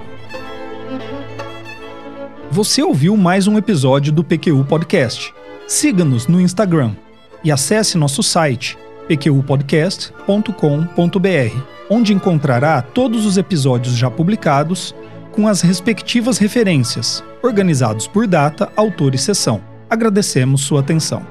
Você 2.48 2.80
ouviu 2.80 3.16
mais 3.16 3.48
um 3.48 3.58
episódio 3.58 4.12
do 4.12 4.22
PQU 4.22 4.64
Podcast. 4.64 5.34
Siga-nos 5.70 6.26
no 6.26 6.40
Instagram 6.40 6.96
e 7.44 7.52
acesse 7.52 7.96
nosso 7.96 8.24
site 8.24 8.76
pqpodcast.com.br, 9.06 11.62
onde 11.88 12.12
encontrará 12.12 12.82
todos 12.82 13.24
os 13.24 13.36
episódios 13.36 13.94
já 13.94 14.10
publicados 14.10 14.92
com 15.30 15.46
as 15.46 15.60
respectivas 15.60 16.38
referências, 16.38 17.22
organizados 17.40 18.08
por 18.08 18.26
data, 18.26 18.68
autor 18.74 19.14
e 19.14 19.18
sessão. 19.18 19.60
Agradecemos 19.88 20.62
sua 20.62 20.80
atenção. 20.80 21.24